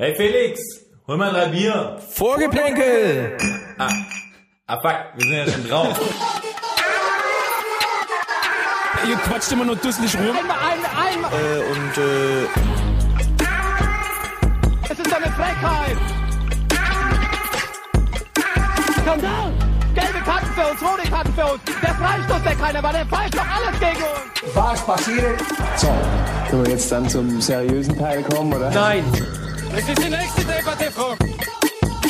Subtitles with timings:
[0.00, 0.60] Hey Felix,
[1.08, 1.98] hol mal drei Bier.
[2.10, 3.36] Vorgeplänkel!
[3.78, 3.88] Ah,
[4.68, 6.00] ah fuck, wir sind ja schon drauf.
[9.08, 10.36] Ihr quatscht immer nur dusselig rum.
[10.38, 11.32] Einmal, einmal, einmal.
[11.32, 12.44] Äh, und äh,
[14.88, 15.98] Es ist eine Frechheit.
[19.02, 19.52] Skandal.
[19.96, 21.62] Gelbe Karten für uns, rote Karten für uns.
[21.82, 24.54] Der Freistoß, der keiner war, der pfeift doch alles gegen uns.
[24.54, 25.40] Was passiert?
[25.74, 25.88] So,
[26.50, 28.70] können wir jetzt dann zum seriösen Teil kommen, oder?
[28.70, 29.02] Nein.
[29.78, 31.14] Das ist die nächste Debatte, Frau.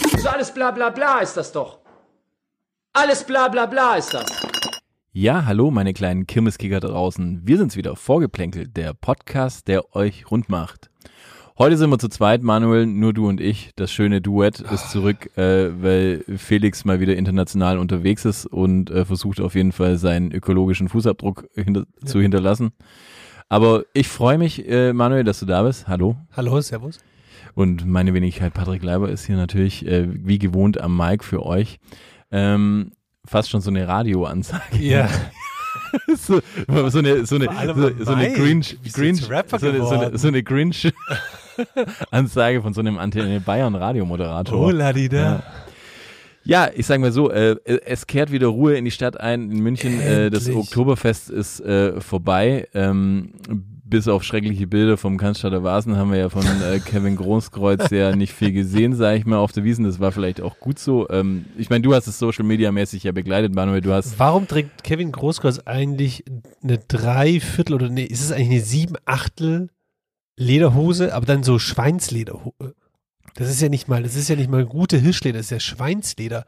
[0.02, 1.80] Das ist alles bla bla bla ist das doch.
[2.94, 4.24] Alles bla bla bla ist das.
[5.12, 7.42] Ja, hallo meine kleinen Kirmeskicker draußen.
[7.44, 10.88] Wir sind's wieder, Vorgeplänkelt, der Podcast, der euch rund macht.
[11.58, 13.72] Heute sind wir zu zweit, Manuel, nur du und ich.
[13.76, 19.04] Das schöne Duett ist zurück, äh, weil Felix mal wieder international unterwegs ist und äh,
[19.04, 22.70] versucht auf jeden Fall seinen ökologischen Fußabdruck hinter zu hinterlassen.
[23.50, 25.86] Aber ich freue mich, äh, Manuel, dass du da bist.
[25.86, 26.16] Hallo.
[26.34, 27.00] Hallo, Servus.
[27.54, 31.78] Und meine Wenigkeit Patrick Leiber ist hier natürlich äh, wie gewohnt am Mic für euch.
[32.30, 32.92] Ähm,
[33.26, 34.78] fast schon so eine Radioansage.
[34.78, 35.08] Ja.
[36.16, 36.40] so,
[36.88, 38.32] so eine so eine so, so eine.
[38.32, 40.92] Grinch Grinch so, eine, so, eine, so eine Grinch
[42.10, 44.58] Ansage von so einem Antenne Bayern Radiomoderator.
[44.58, 45.42] Oh, Ladida.
[46.44, 49.60] Ja, ich sag mal so, äh, es kehrt wieder Ruhe in die Stadt ein in
[49.60, 50.00] München.
[50.00, 50.48] Äh, das.
[50.48, 52.66] Oktoberfest ist äh, vorbei.
[52.72, 53.32] Ähm,
[53.88, 58.14] bis auf schreckliche Bilder vom Cannstatter Vasen haben wir ja von äh, Kevin Großkreuz ja
[58.14, 59.84] nicht viel gesehen, sage ich mal, auf der Wiesen.
[59.84, 61.08] Das war vielleicht auch gut so.
[61.10, 63.80] Ähm, ich meine, du hast es Social Media mäßig ja begleitet, Manuel.
[63.80, 66.24] Du hast Warum trägt Kevin Großkreuz eigentlich
[66.62, 69.70] eine Dreiviertel oder nee, ist es eigentlich eine sieben Achtel
[70.36, 72.74] Lederhose, aber dann so Schweinslederhose?
[73.34, 75.60] Das ist ja nicht mal, das ist ja nicht mal gute Hirschleder, das ist ja
[75.60, 76.44] Schweinsleder.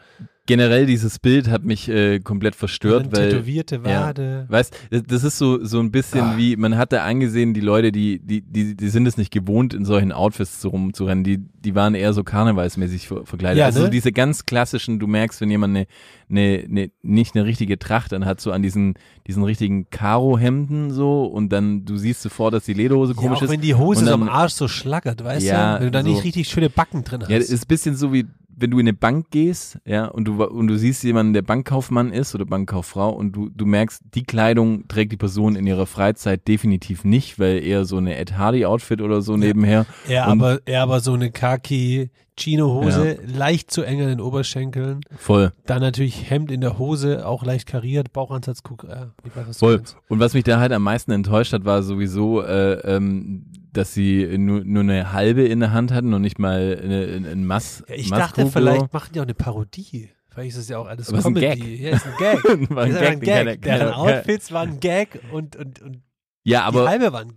[0.51, 4.47] Generell dieses Bild hat mich äh, komplett verstört, dann weil tätowierte Wade.
[4.49, 6.35] Weißt, das- das ist so so ein bisschen Ah.
[6.37, 9.73] wie man hat da angesehen, die Leute, die die die die sind es nicht gewohnt
[9.75, 13.59] in solchen Outfits so rumzurennen, die die waren eher so karnevalsmäßig ver verkleidet.
[13.59, 13.91] Ja, also ne?
[13.91, 15.87] diese ganz klassischen, du merkst, wenn jemand eine
[16.31, 18.95] eine eine nicht eine richtige Tracht dann hat so an diesen
[19.27, 23.39] diesen richtigen Karo Hemden so und dann du siehst sofort, dass die Lederhose Ja, komisch
[23.39, 23.51] auch ist.
[23.51, 25.81] wenn die Hose und so dann- am Arsch so schlackert, weißt Ja, du?
[25.81, 26.09] Wenn du da so.
[26.09, 27.31] nicht richtig schöne Backen drin hast.
[27.31, 28.27] Ja, ist ein bisschen so wie
[28.61, 32.13] wenn du in eine Bank gehst, ja, und du und du siehst jemanden, der Bankkaufmann
[32.13, 36.47] ist oder Bankkauffrau und du du merkst, die Kleidung trägt die Person in ihrer Freizeit
[36.47, 39.87] definitiv nicht, weil eher so eine Ed Hardy Outfit oder so nebenher.
[40.09, 45.01] er, und- aber, er aber so eine Khaki Chino-Hose, leicht zu eng an den Oberschenkeln.
[45.19, 49.49] Voll, Dann natürlich Hemd in der Hose, auch leicht kariert, Bauchansatz, guck, äh, ich weiß,
[49.49, 49.83] was voll.
[50.09, 54.39] Und was mich da halt am meisten enttäuscht hat, war sowieso, äh, ähm, dass sie
[54.39, 57.85] nur, nur eine halbe in der Hand hatten und nicht mal ein Mass.
[57.89, 58.45] Ja, ich Masskugel.
[58.45, 60.11] dachte, vielleicht machen die auch eine Parodie.
[60.31, 61.61] Vielleicht ist das ja auch alles Aber ist ein Comedy.
[61.61, 61.81] Gag.
[61.81, 62.71] Ja, ist ein Gag.
[62.71, 63.63] War ein Gag, ein Gag.
[63.63, 66.03] Deren Outfits waren ein Gag und, und, und
[66.43, 66.91] Ja, aber.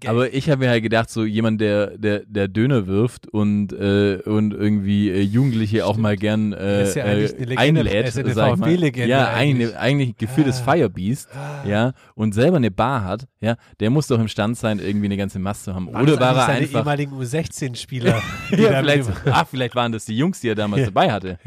[0.05, 4.19] Aber ich habe mir halt gedacht, so jemand, der der der Döner wirft und äh,
[4.25, 8.71] und irgendwie äh, Jugendliche auch mal gern äh, ja Legende, einlädt, eine sag mal.
[8.95, 9.75] Ja, eigentlich.
[9.75, 10.71] eigentlich gefühltes Ah.
[10.71, 11.29] Firebeast,
[11.65, 15.37] ja, und selber eine Bar hat, ja, der muss doch imstand sein, irgendwie eine ganze
[15.37, 15.93] Masse zu haben.
[15.93, 18.21] Waren Oder das war er einfach ehemaligen U16-Spieler?
[18.51, 21.39] ja, vielleicht, ach, vielleicht waren das die Jungs, die er damals dabei hatte.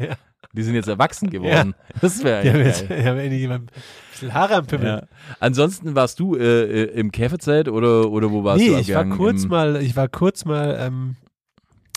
[0.53, 1.75] Die sind jetzt erwachsen geworden.
[2.01, 3.33] Das wäre jetzt geil.
[3.33, 4.87] jemand ein bisschen Haare am Pimmel.
[4.87, 5.03] Ja.
[5.39, 9.05] Ansonsten warst du äh, äh, im Käferzelt oder oder wo warst nee, du ich war
[9.05, 11.15] kurz Im- mal, ich war kurz mal ähm,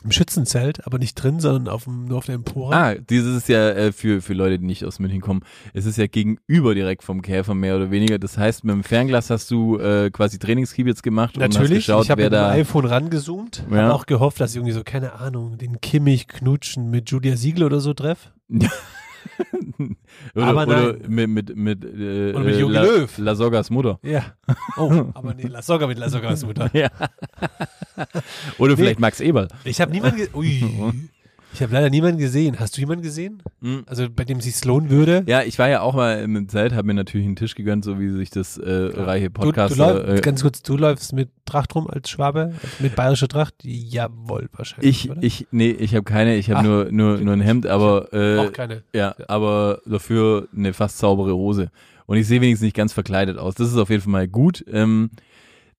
[0.02, 2.74] im Schützenzelt, aber nicht drin, sondern auf dem, nur auf der Empore.
[2.74, 5.40] Ah, dieses ist ja äh, für, für Leute, die nicht aus München kommen,
[5.74, 8.18] es ist ja gegenüber direkt vom Käfer mehr oder weniger.
[8.18, 12.04] Das heißt, mit dem Fernglas hast du äh, quasi Trainingskiebits gemacht und hast Natürlich, geschaut,
[12.04, 13.76] ich habe mit dem iPhone rangezoomt, Ja.
[13.82, 17.64] habe auch gehofft, dass ich irgendwie so, keine Ahnung, den Kimmich knutschen mit Julia Siegel
[17.64, 18.32] oder so treff.
[20.34, 21.02] oder Aber oder nein.
[21.08, 23.18] mit, mit, mit, äh, Oder mit äh, Jogi La, Löw.
[23.18, 23.98] La Sogas Mutter.
[24.02, 24.34] Ja.
[24.76, 26.70] Oh, aber nee, La Soga mit La Sogas Mutter.
[26.72, 26.90] Ja.
[28.58, 29.48] oder vielleicht Max Eberl.
[29.64, 30.62] Ich habe niemanden Ui.
[31.52, 32.58] Ich habe leider niemanden gesehen.
[32.60, 33.42] Hast du jemanden gesehen?
[33.60, 33.82] Mhm.
[33.86, 35.24] Also bei dem sich's lohnen würde?
[35.26, 37.98] Ja, ich war ja auch mal im Zelt, habe mir natürlich einen Tisch gegönnt, so
[37.98, 39.94] wie sich das äh, reiche Du, du Podcaster.
[39.94, 42.54] läufst, äh, ganz kurz, du läufst mit Tracht rum als Schwabe?
[42.78, 43.54] Mit bayerischer Tracht?
[43.62, 45.04] Jawohl, wahrscheinlich.
[45.06, 45.22] ich, oder?
[45.22, 48.52] ich, nee, ich habe keine, ich habe nur, nur, nur ein Hemd, aber äh, auch
[48.52, 48.82] keine.
[48.94, 51.70] Ja, aber dafür eine fast saubere Hose.
[52.06, 53.54] Und ich sehe wenigstens nicht ganz verkleidet aus.
[53.54, 54.64] Das ist auf jeden Fall mal gut.
[54.72, 55.10] Ähm,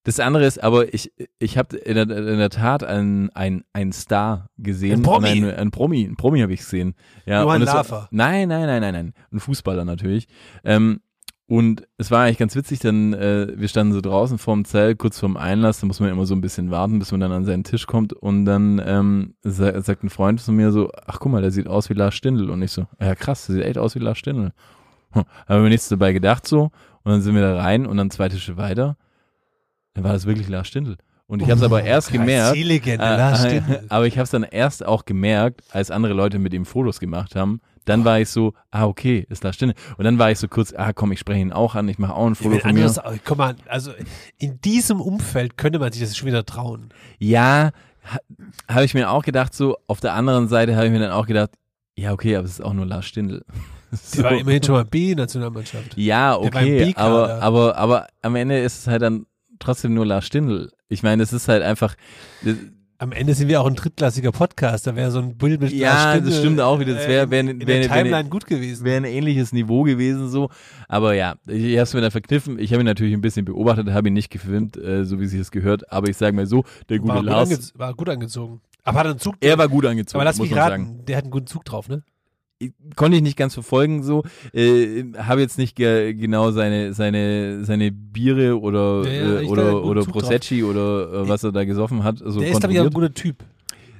[0.04, 3.92] das andere ist, aber ich, ich habe in, der- in der Tat einen, einen, einen
[3.92, 5.00] Star gesehen.
[5.00, 5.28] Ein Promi?
[5.30, 6.94] Und Einen, einen Promi, einen Promi habe ich gesehen.
[7.26, 8.08] Ja, Johann Lafer.
[8.10, 9.12] Nein, nein, nein, nein, nein.
[9.30, 10.26] Ein Fußballer natürlich.
[10.64, 11.00] Ähm,
[11.46, 15.18] und es war eigentlich ganz witzig, denn äh, wir standen so draußen vorm Zelt, kurz
[15.20, 17.62] vorm Einlass, da muss man immer so ein bisschen warten, bis man dann an seinen
[17.64, 21.42] Tisch kommt und dann ähm, sa sagt ein Freund zu mir so, ach guck mal,
[21.42, 23.94] der sieht aus wie Lars Stindl und ich so, ja krass, der sieht echt aus
[23.94, 24.52] wie Lars Stindl.
[25.10, 26.70] Hm, Haben wir nichts dabei gedacht so
[27.02, 28.96] und dann sind wir da rein und dann zwei Tische weiter,
[29.94, 30.96] dann war das wirklich Lars Stindl.
[31.26, 32.58] Und ich habe es aber erst gemerkt.
[32.58, 33.84] Legende, Lars äh, Stindl.
[33.88, 37.34] aber ich habe es dann erst auch gemerkt, als andere Leute mit ihm Fotos gemacht
[37.36, 37.60] haben.
[37.84, 39.74] Dann war ich so, ah, okay, ist da Stindl.
[39.96, 42.14] Und dann war ich so kurz, ah, komm, ich spreche ihn auch an, ich mache
[42.14, 42.92] auch ein Foto von mir.
[43.24, 43.92] guck mal, also
[44.38, 46.90] in diesem Umfeld könnte man sich das schon wieder trauen.
[47.18, 47.70] Ja,
[48.04, 48.18] ha,
[48.68, 49.78] habe ich mir auch gedacht, so.
[49.86, 51.50] Auf der anderen Seite habe ich mir dann auch gedacht,
[51.96, 53.44] ja, okay, aber es ist auch nur Lars Stindl.
[53.94, 54.22] So.
[54.22, 55.98] war immerhin schon mal B-Nationalmannschaft.
[55.98, 59.26] Ja, okay, aber, aber, aber am Ende ist es halt dann
[59.62, 60.70] trotzdem nur Lars Stindl.
[60.88, 61.94] Ich meine, es ist halt einfach,
[62.98, 64.86] Am Ende sind wir auch ein drittklassiger Podcast.
[64.86, 66.94] Da wäre so ein Bild mit Ja, Lars das stimmt auch wieder.
[66.94, 68.84] Das wär- äh, wär- wär- wär- Timeline gut gewesen.
[68.84, 70.50] wäre ein ähnliches Niveau gewesen so.
[70.88, 72.60] Aber ja, ich, ich habe es mir dann verkniffen.
[72.60, 75.40] Ich habe ihn natürlich ein bisschen beobachtet, habe ihn nicht gefilmt, äh, so wie sich
[75.40, 75.90] es gehört.
[75.90, 78.60] Aber ich sage mal so, der gute War gut, Lars, ange war gut angezogen.
[78.84, 81.04] Aber hat er einen Zug er war gut angezogen, Aber lass muss mich raten, sagen.
[81.06, 82.04] der hat einen guten Zug drauf, ne?
[82.96, 84.22] Konnte ich nicht ganz verfolgen so.
[84.52, 89.50] Äh, habe jetzt nicht ge genau seine seine seine Biere oder Ja, ja, äh, er
[89.50, 90.22] oder oder Zug drauf.
[90.22, 92.18] Prosecci oder äh, was er da gesoffen hat.
[92.18, 93.36] So der ist, glaube ich, auch ein guter Typ.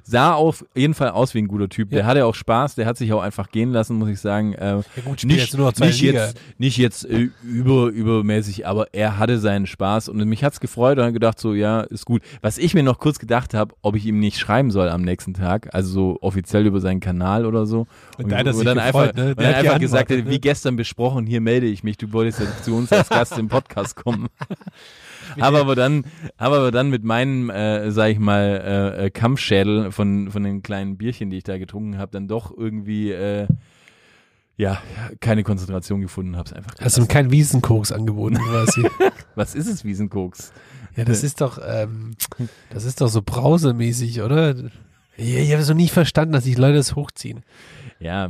[0.05, 1.91] Sah auf jeden Fall aus wie ein guter Typ.
[1.93, 1.99] Ja.
[1.99, 4.53] Der hatte auch Spaß, der hat sich auch einfach gehen lassen, muss ich sagen.
[4.55, 6.27] Äh, Ja gut, nicht, jetzt nur noch zwei nicht Liga.
[6.27, 10.99] jetzt, nicht jetzt äh, über, übermäßig, aber er hatte seinen Spaß und mich hat's gefreut
[10.99, 12.23] und dann gedacht so, ja, ist gut.
[12.41, 15.35] Was ich mir noch kurz gedacht habe, ob ich ihm nicht schreiben soll am nächsten
[15.35, 17.87] Tag, also so offiziell über seinen Kanal oder so.
[18.19, 19.31] Und hat er sich dann gefreut, einfach, ne?
[19.31, 20.31] und dann hat einfach gesagt, geantwortet, ne?
[20.33, 23.49] wie gestern besprochen, hier melde ich mich, du wolltest ja zu uns als Gast im
[23.49, 24.29] Podcast kommen.
[25.41, 26.05] habe aber dann,
[26.39, 30.63] habe aber dann mit meinem, äh, sag ich mal, äh, äh, Kampfschädel von von den
[30.63, 33.47] kleinen Bierchen, die ich da getrunken habe, dann doch irgendwie äh,
[34.57, 34.81] ja
[35.21, 36.75] keine Konzentration gefunden, habe es einfach.
[36.81, 38.87] Hast du ihm keinen Wiesenkoks angeboten quasi?
[39.35, 40.53] Was ist es, Wiesenkoks?
[40.97, 42.15] ja, das ist doch, ähm,
[42.71, 44.55] das ist doch so brausemäßig, oder?
[45.17, 47.43] Ja, ich habe noch nie verstanden, dass sich Leute das hochziehen.
[47.99, 48.29] Ja,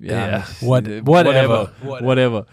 [0.00, 1.72] Ja, ja, what- äh, whatever.
[1.82, 2.46] whatever, whatever.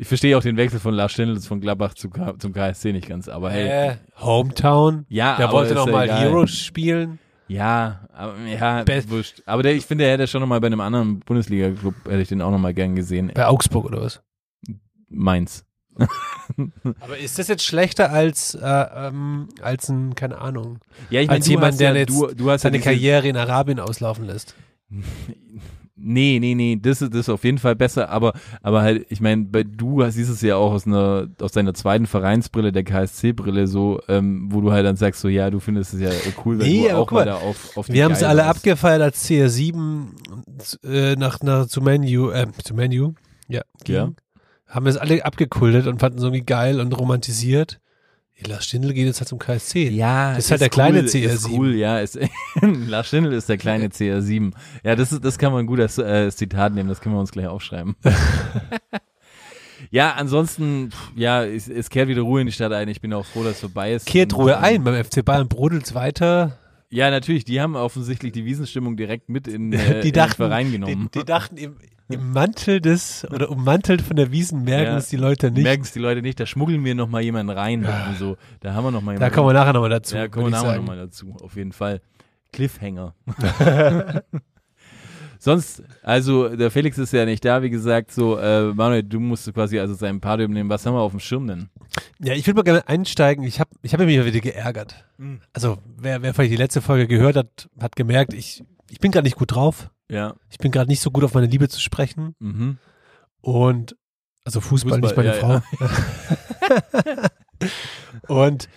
[0.00, 2.08] Ich verstehe auch den Wechsel von Lars Stindl von Gladbach zu,
[2.38, 5.04] zum KSC nicht ganz, aber hey, Äh, Hometown.
[5.10, 6.20] ja, Der aber wollte noch mal egal.
[6.20, 7.18] Heroes spielen.
[7.48, 9.42] Ja, aber ja, Best- wurscht.
[9.44, 12.28] Aber der, ich finde, der hätte schon noch mal bei einem anderen Bundesliga-Club, hätte ich
[12.28, 13.30] den auch noch mal gern gesehen.
[13.34, 14.22] Bei Augsburg oder was?
[15.10, 15.66] Mainz.
[17.00, 20.78] Aber ist das jetzt schlechter als, äh, ähm, als ein, keine Ahnung,
[21.10, 23.28] Ja, ich als du jemand, der ja, jetzt du, du hast seine ja diese, Karriere
[23.28, 24.54] in Arabien auslaufen lässt?
[26.02, 28.32] Nee, nee, nee, das ist, das ist auf jeden Fall besser, aber,
[28.62, 32.06] aber halt, ich meine, bei du siehst es ja auch aus einer, aus deiner zweiten
[32.06, 36.00] Vereinsbrille, der KSC-Brille, so, ähm, wo du halt dann sagst, so, ja, du findest es
[36.00, 36.10] ja
[36.44, 39.02] cool, wenn Nee, du auch mal, da auf, auf die Wir haben es alle abgefeiert
[39.02, 40.06] als CR7
[40.84, 43.12] äh, nach, nach zu Menu, äh, zu Menu,
[43.48, 43.94] ja, ging.
[43.94, 44.12] Ja.
[44.66, 47.80] Haben wir es alle abgekultet und fanden es irgendwie geil und romantisiert.
[48.46, 49.88] Lars Stindl geht jetzt halt zum KSC.
[49.90, 51.24] Ja, Das ist halt der kleine cool, CR7.
[51.24, 51.98] Ist cool, ja.
[52.00, 52.18] Ist,
[52.62, 54.52] Lars Stindl ist der kleine CR7.
[54.84, 57.20] Ja, das, ist, das kann man gut als, äh, als Zitat nehmen, das können wir
[57.20, 57.96] uns gleich aufschreiben.
[59.90, 62.88] ja, ansonsten, ja, es, es kehrt wieder Ruhe in die Stadt ein.
[62.88, 64.06] Ich bin auch froh, dass es vorbei ist.
[64.06, 64.84] Kehrt Und, Ruhe ähm, ein.
[64.84, 66.58] Beim FC Bayern brodelt's weiter.
[66.90, 70.48] Ja, natürlich, die haben offensichtlich die Wiesenstimmung direkt mit in, äh, die in dachten, den
[70.48, 71.10] Verein die, genommen.
[71.14, 71.76] die dachten im,
[72.10, 74.96] im Mantel des, oder ummantelt von der Wiesen merken Ja.
[74.98, 75.62] es die Leute nicht.
[75.62, 77.84] Merken es die Leute nicht, da schmuggeln wir noch mal jemanden rein.
[77.84, 78.36] und So.
[78.60, 79.34] Da haben wir noch mal da jemanden.
[79.34, 80.16] kommen wir nachher nochmal dazu.
[80.16, 82.00] Ja, kommen wir nachher nochmal dazu, auf jeden Fall.
[82.52, 83.14] Cliffhanger.
[85.42, 89.50] Sonst, also der Felix ist ja nicht da, wie gesagt, so, äh, Manuel, du musst
[89.54, 90.68] quasi also sein Part übernehmen.
[90.68, 91.70] Was haben wir auf dem Schirm denn?
[92.18, 93.44] Ja, ich würde mal gerne einsteigen.
[93.44, 95.06] Ich habe ich hab mich ja wieder geärgert.
[95.16, 95.40] Mhm.
[95.54, 99.24] Also, wer, wer vielleicht die letzte Folge gehört hat, hat gemerkt, ich, ich bin gerade
[99.24, 99.88] nicht gut drauf.
[100.10, 100.34] Ja.
[100.50, 102.34] Ich bin gerade nicht so gut auf meine Liebe zu sprechen.
[102.38, 102.78] Mhm.
[103.40, 103.96] Und,
[104.44, 105.62] also Fußball, Fußball, nicht meine ja,
[107.00, 107.26] Frau.
[108.40, 108.68] Und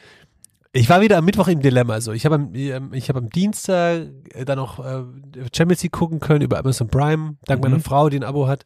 [0.72, 1.94] ich war wieder am Mittwoch im Dilemma.
[1.94, 5.04] Also ich habe am, ähm, ich hab am Dienstag äh, dann noch äh,
[5.56, 7.70] Champions League gucken können über Amazon Prime, dank Mhm.
[7.72, 8.66] meiner Frau, die ein Abo hat.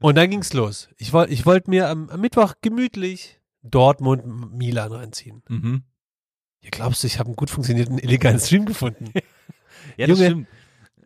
[0.00, 0.88] Und dann ging's los.
[0.98, 5.42] Ich wollte ich wollt mir am, am Mittwoch gemütlich Dortmund Milan reinziehen.
[5.48, 5.84] Mhm.
[6.60, 9.12] Ja, glaubst du, ich habe einen gut funktionierenden illegalen Stream gefunden?
[9.96, 10.48] Ja, das Junge, stimmt.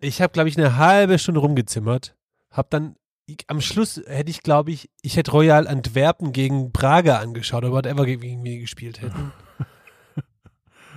[0.00, 2.16] Ich habe, glaube ich, eine halbe Stunde rumgezimmert.
[2.50, 7.18] Hab dann, ich, am Schluss hätte ich, glaube ich, ich hätte Royal Antwerpen gegen Braga
[7.18, 9.32] angeschaut oder whatever gegen mich gespielt hätten.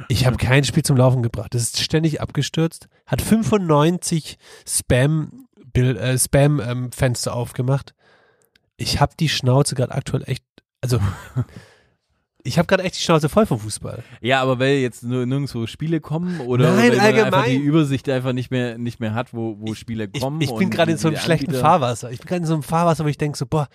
[0.08, 1.54] Ich habe kein Spiel zum Laufen gebracht.
[1.54, 2.88] Das ist ständig abgestürzt.
[3.06, 7.94] Hat 95 Spam, äh, Spam ähm, Fenster aufgemacht.
[8.76, 10.44] Ich habe die Schnauze gerade aktuell echt,
[10.82, 11.00] also
[12.46, 14.04] ich habe gerade echt die Schnauze voll vom Fußball.
[14.22, 17.50] Ja, aber weil jetzt nur nirgendwo Spiele kommen oder Nein, weil man einfach allgemein.
[17.50, 20.42] die Übersicht einfach nicht mehr nicht mehr hat, wo, wo Spiele Ich, kommen.
[20.42, 22.12] ich bin und gerade in so einem schlechten Anbieter- Fahrwasser.
[22.12, 23.68] Ich bin gerade in so einem Fahrwasser, wo ich denke so, boah,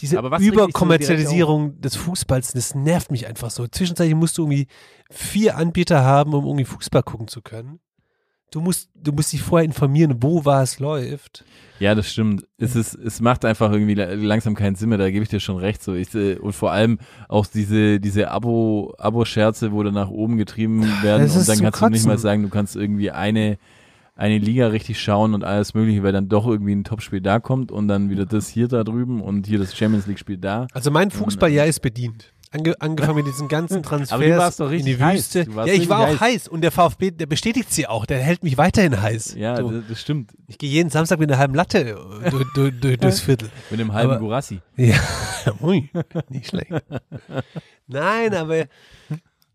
[0.00, 3.66] diese richtig so Überkommerzialisierung des Fußballs, das nervt mich einfach so.
[3.66, 4.66] Zwischenzeitlich musst du irgendwie
[5.10, 7.78] vier Anbieter haben, um irgendwie Fußball gucken zu können.
[8.50, 11.44] Du musst, du musst dich vorher informieren, wo was läuft.
[11.78, 12.46] Ja, das stimmt.
[12.56, 15.40] Es ist, es macht einfach irgendwie la- langsam keinen Sinn mehr, da gebe ich dir
[15.40, 15.82] schon recht.
[15.82, 16.98] So, ich, äh, und vor allem
[17.28, 21.82] auch diese, diese Abo, Abo-Scherze, wo dann nach oben getrieben werden Das und dann kannst
[21.82, 22.22] du nicht mal Kotzen.
[22.22, 23.58] sagen, du kannst irgendwie eine,
[24.14, 27.70] eine Liga richtig schauen und alles mögliche, weil dann doch irgendwie ein Topspiel da kommt
[27.70, 30.66] und dann wieder das hier da drüben und hier das Champions League Spiel da.
[30.72, 32.32] Also mein Fußballjahr ist bedient.
[32.52, 34.98] Ange angefangen mit diesen ganzen Transfers in die.
[35.00, 35.46] Wüste.
[35.54, 36.20] Ja, ich war auch heiß.
[36.20, 36.48] heiß.
[36.48, 39.34] und der VfB, der bestätigt sie auch, der hält mich weiterhin heiß.
[39.34, 39.70] Ja, so.
[39.70, 40.32] das, das stimmt.
[40.46, 43.50] Ich gehe jeden Samstag mit einer halben Latte äh, durch, durch, durch, durchs Viertel.
[43.70, 44.60] Mit dem halben Aber- Gurassi.
[44.76, 44.96] Ja,
[45.62, 45.88] ui,
[46.28, 46.70] nicht schlecht.
[47.86, 48.66] Nein, aber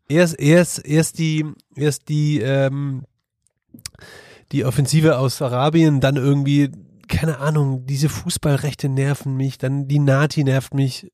[0.08, 1.46] erst, erst, erst die,
[1.76, 3.04] erst die, ähm,
[4.52, 6.70] die Offensive aus Arabien, dann irgendwie,
[7.08, 11.12] keine Ahnung, diese Fußballrechte nerven mich, dann die Nati nervt mich.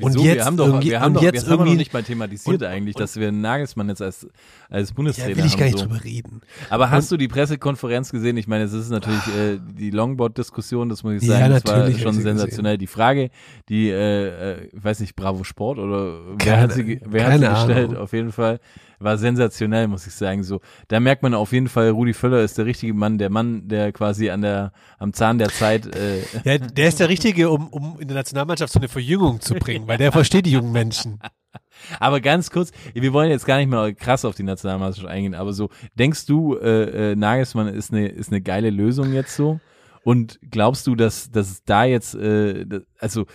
[0.00, 0.24] Und Wieso?
[0.24, 2.02] jetzt wir haben doch, irgendwie- wir haben und doch, jetzt haben wir noch nicht mal
[2.04, 4.28] thematisiert und- eigentlich, und- dass wir Nagelsmann jetzt als,
[4.70, 5.58] als Ja, Bundestrainer will ich haben.
[5.58, 5.84] gar nicht so.
[5.86, 6.40] drüber reden.
[6.70, 8.36] Aber hast du die Pressekonferenz gesehen?
[8.36, 11.90] Ich meine, es ist natürlich äh, die Longboard-Diskussion, das muss ich Ja, sagen, das war
[11.92, 12.78] schon sensationell.
[12.78, 13.30] Die Frage,
[13.68, 17.40] die, äh, äh, ich weiß nicht, Bravo Sport oder wer Keine- hat sie, wer hat
[17.40, 17.96] sie gestellt?
[17.96, 18.60] Auf jeden Fall
[18.98, 20.42] war sensationell, muss ich sagen.
[20.42, 23.68] So, da merkt man auf jeden Fall, Rudi Völler ist der richtige Mann, der Mann,
[23.68, 25.86] der quasi an der, am Zahn der Zeit.
[25.94, 29.54] Äh, Ja, der ist der Richtige, um, um in der Nationalmannschaft so eine Verjüngung zu
[29.54, 31.18] bringen, weil der versteht die jungen Menschen.
[32.00, 35.52] Aber ganz kurz, wir wollen jetzt gar nicht mehr krass auf die Nationalmannschaft eingehen, aber
[35.52, 39.60] so, denkst du, äh, äh, Nagelsmann ist eine, ist eine geile Lösung jetzt so?
[40.02, 42.64] Und glaubst du, dass, dass da jetzt, äh,
[42.98, 43.26] also,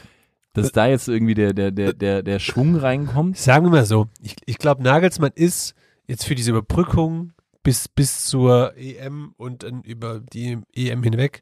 [0.53, 3.37] dass da jetzt irgendwie der, der, der, der, der Schwung reinkommt?
[3.37, 5.73] Sagen wir mal so, ich, ich glaube, Nagelsmann ist
[6.07, 7.33] jetzt für diese Überbrückung
[7.63, 11.41] bis, bis zur EM und dann über die EM hinweg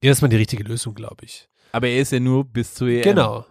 [0.00, 1.48] erstmal die richtige Lösung, glaube ich.
[1.72, 3.02] Aber er ist ja nur bis zur EM.
[3.02, 3.46] Genau.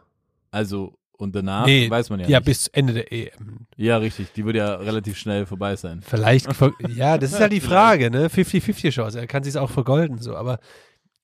[0.52, 2.46] Also, und danach nee, weiß man ja, Ja, nicht.
[2.46, 3.68] bis Ende der EM.
[3.78, 4.34] Ja, richtig.
[4.34, 6.02] Die wird ja relativ schnell vorbei sein.
[6.06, 6.48] Vielleicht,
[6.96, 8.28] ja, das ist halt die Frage, ne?
[8.28, 9.20] 50-50 Chance.
[9.20, 10.60] Er kann sich auch vergolden, so, aber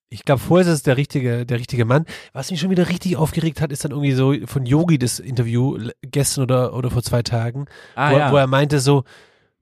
[0.09, 2.05] ich glaube, vorher ist es der richtige, der richtige Mann.
[2.33, 5.77] Was mich schon wieder richtig aufgeregt hat, ist dann irgendwie so von Yogi das Interview
[6.01, 8.31] gestern oder, oder vor zwei Tagen, Ah, wo, ja.
[8.31, 9.03] wo er meinte so,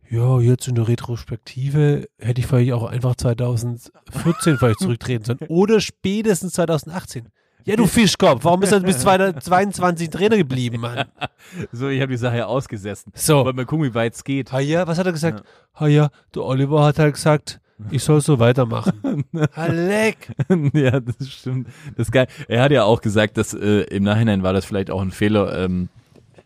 [0.09, 5.39] ja, jetzt in der Retrospektive hätte ich vielleicht auch einfach 2014 vielleicht zurücktreten sollen.
[5.49, 7.29] Oder spätestens 2018.
[7.65, 11.05] Ja, du Fischkopf, warum bist du bis 2022 Trainer geblieben, Mann?
[11.71, 13.11] so, ich habe die Sache ja ausgesessen.
[13.15, 13.43] So.
[13.45, 14.51] Wollen wir gucken, wie weit es geht.
[14.51, 15.43] Ha ja, was hat er gesagt?
[15.79, 17.59] Ha ja, der Oliver hat halt gesagt,
[17.91, 19.25] ich soll so weitermachen.
[19.53, 20.33] Halleck.
[20.73, 21.67] ja, das stimmt.
[21.97, 22.27] Das ist geil.
[22.47, 25.63] Er hat ja auch gesagt, dass äh, im Nachhinein war das vielleicht auch ein Fehler,
[25.63, 25.89] ähm,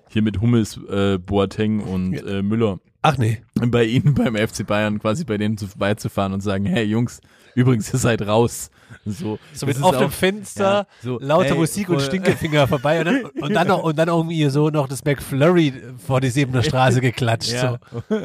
[0.09, 3.41] hier mit Hummels, äh, Boateng und äh, Müller Ach nee.
[3.55, 7.21] bei ihnen beim FC Bayern quasi bei denen zu, beizufahren und sagen, hey Jungs,
[7.55, 8.69] übrigens, ihr seid raus.
[9.05, 12.67] So, So mit ist auf dem auch- Fenster, ja, so, lauter hey, Musik und Stinkefinger
[12.67, 15.73] vorbei und dann, und dann noch, und dann irgendwie so noch das McFlurry
[16.05, 17.51] vor die Siebener Straße geklatscht.
[17.53, 17.79] Ja.
[18.09, 18.19] So.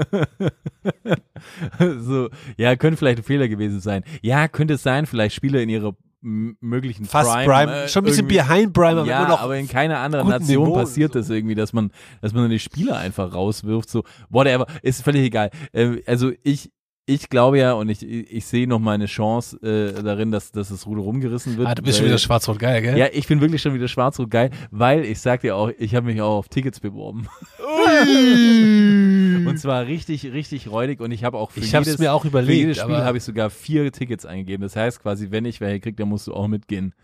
[2.01, 4.05] so, ja, könnte vielleicht ein Fehler gewesen sein.
[4.23, 8.07] Ja, könnte es sein, vielleicht Spieler in ihrer möglichen Fast Prime, Prime, äh, schon ein
[8.07, 11.19] bisschen behind Prime, aber ja, aber in keiner anderen Nation Niveau, passiert so.
[11.19, 11.91] das irgendwie, dass man,
[12.23, 15.51] dass man die Spieler einfach rauswirft, so, whatever, ist völlig egal.
[15.73, 16.73] Äh, also ich,
[17.07, 20.71] ich glaube ja und ich, ich, sehe noch mal eine Chance äh, darin, dass, dass
[20.71, 21.69] das Ruder rumgerissen wird.
[21.69, 22.97] Ah, du bist schon wieder schwarz-rot geil, gell?
[22.97, 26.07] Ja, ich bin wirklich schon wieder schwarz-rot geil, weil ich sag dir auch, ich habe
[26.07, 27.29] mich auch auf Tickets beworben.
[29.47, 32.29] und zwar richtig, richtig räudig und ich habe auch für Ich jedes, mir auch für
[32.29, 34.63] überlegt, jedes Spiel habe ich sogar vier Tickets eingegeben.
[34.63, 36.95] Das heißt quasi, wenn ich welche krieg, dann musst du auch mitgehen.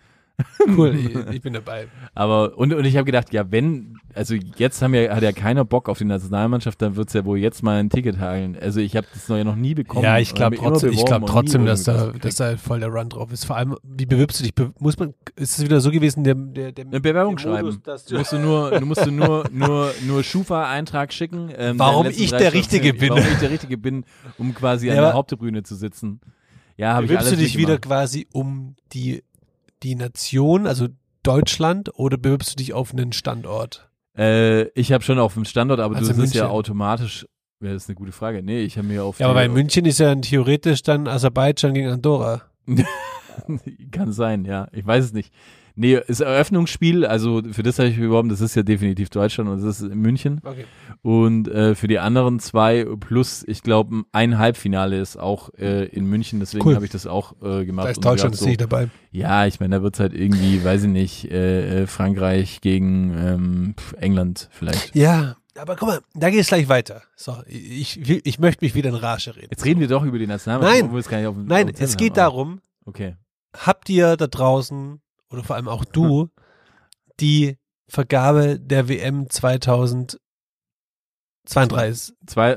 [0.77, 1.89] Cool, ich, ich bin dabei.
[2.15, 5.65] Aber und, und ich habe gedacht, ja, wenn, also jetzt haben ja, hat ja keiner
[5.65, 8.57] Bock auf die Nationalmannschaft, dann wird's ja wohl jetzt mal ein Ticket heilen.
[8.61, 10.05] Also ich habe das noch ja noch nie bekommen.
[10.05, 13.33] Ja, ich glaube trotzdem, ich glaub trotzdem dass, da, dass da voll der Run drauf
[13.33, 13.45] ist.
[13.45, 14.55] Vor allem, wie bewirbst du dich?
[14.55, 17.75] Be muss man, ist es wieder so gewesen, der, der, der Eine Bewerbung der Modus,
[17.75, 17.83] schreiben.
[17.85, 21.51] dass Du du, musst du nur, du musst du nur, nur, nur Schufa-Eintrag schicken.
[21.57, 23.11] Ähm, Warum ich der Richtige bin.
[23.11, 24.05] Warum ich der Richtige bin,
[24.39, 26.21] um quasi Ja, an der Haupttribüne zu sitzen.
[26.77, 29.23] Ja, habe ich bewirbst alles du dich wieder quasi um die,
[29.83, 30.89] die Nation, also
[31.23, 33.91] Deutschland, oder bewirbst du dich auf einen Standort?
[34.17, 37.27] Äh, ich habe schon auf dem Standort, aber Also du, das ist ja automatisch.
[37.63, 38.43] Ja, das ist eine gute Frage.
[38.43, 41.89] Nee, ich habe mir auf Ja, aber bei München ist ja theoretisch dann Aserbaidschan gegen
[41.89, 42.43] Andorra.
[43.93, 44.69] Kann sein, ja.
[44.73, 45.33] Ich weiß es nicht.
[45.75, 49.63] Nee, ist Eröffnungsspiel, also für das habe ich beworben, das ist ja definitiv Deutschland und
[49.65, 50.41] das ist in München.
[50.45, 50.65] Okay.
[51.03, 56.07] Und äh, für die anderen zwei plus, ich glaube, ein Halbfinale ist auch äh, in
[56.07, 56.75] München, deswegen Cool.
[56.75, 57.87] habe ich das auch äh, gemacht.
[57.87, 58.89] Da ist Und Deutschland ist nicht dabei.
[59.11, 63.75] Ja, ich meine, da wird's halt irgendwie, weiß ich nicht, äh, äh, Frankreich gegen ähm,
[63.99, 64.95] England vielleicht.
[64.95, 67.03] Ja, aber guck mal, da geht es gleich weiter.
[67.17, 69.49] So, ich, ich, ich möchte mich wieder in Rage reden.
[69.51, 70.85] Jetzt reden wir doch über die Nationalmannschaft, Nein.
[70.87, 73.17] obwohl wir es gar nicht auf dem Nein, auf es geht haben, darum, Okay.
[73.57, 75.01] habt ihr da draußen
[75.31, 76.29] oder vor allem auch du
[77.21, 77.57] die
[77.89, 80.21] Vergabe der WM 2032,
[81.47, 81.67] Zwei,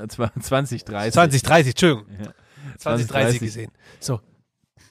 [0.08, 1.14] zwei, 2030.
[1.14, 2.34] 2030, Entschuldigung, Ja.
[2.78, 3.72] 2030 gesehen.
[4.00, 4.20] So,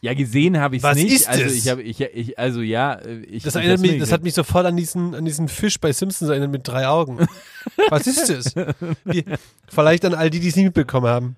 [0.01, 1.29] Ja, gesehen habe ich es Was nicht.
[1.29, 1.55] also es?
[1.55, 3.45] ich habe, ich, ich, also ja, äh, ich.
[3.45, 6.29] das erinnert hab's mich, das hat mich sofort an diesen, an diesen Fisch bei Simpsons
[6.31, 7.25] erinnert mit drei Augen.
[7.89, 8.55] Was ist das?
[9.05, 9.25] Wie,
[9.69, 11.37] vielleicht an all die, die es nicht mitbekommen haben.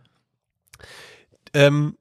[1.52, 1.96] Ähm,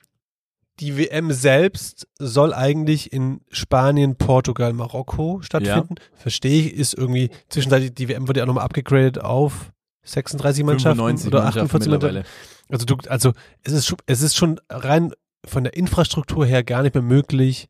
[0.80, 5.96] die WM selbst soll eigentlich in Spanien, Portugal, Marokko stattfinden.
[6.16, 9.72] Verstehe ich, ist irgendwie zwischenzeitlich, die WM wurde ja auch nochmal abgegradet auf
[10.04, 12.16] 36 Mannschaften 95 oder Mannschaften 48 Mannschaften.
[12.16, 12.26] mittlerweile.
[12.70, 15.14] Also du, also es ist schon, es ist schon rein
[15.46, 17.68] von der Infrastruktur her gar nicht mehr möglich,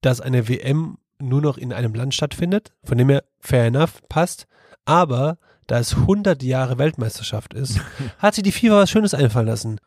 [0.00, 2.72] dass eine WM nur noch in einem Land stattfindet.
[2.84, 4.46] Von dem her fair enough passt.
[4.84, 7.80] Aber da es 100 Jahre Weltmeisterschaft ist,
[8.18, 9.80] hat sich die FIFA was Schönes einfallen lassen.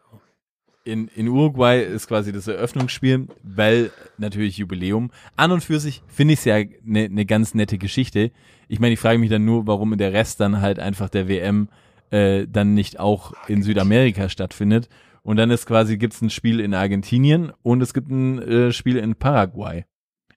[0.90, 5.12] In, in Uruguay ist quasi das Eröffnungsspiel, weil natürlich Jubiläum.
[5.36, 8.32] An und für sich finde ich es ja eine ne ganz nette Geschichte.
[8.68, 11.70] Ich meine, ich frage mich dann nur, warum der Rest dann halt einfach der WM
[12.12, 14.90] äh, dann nicht auch in Südamerika stattfindet.
[15.22, 18.72] Und dann ist quasi, gibt es ein Spiel in Argentinien und es gibt ein äh,
[18.72, 19.86] Spiel in Paraguay.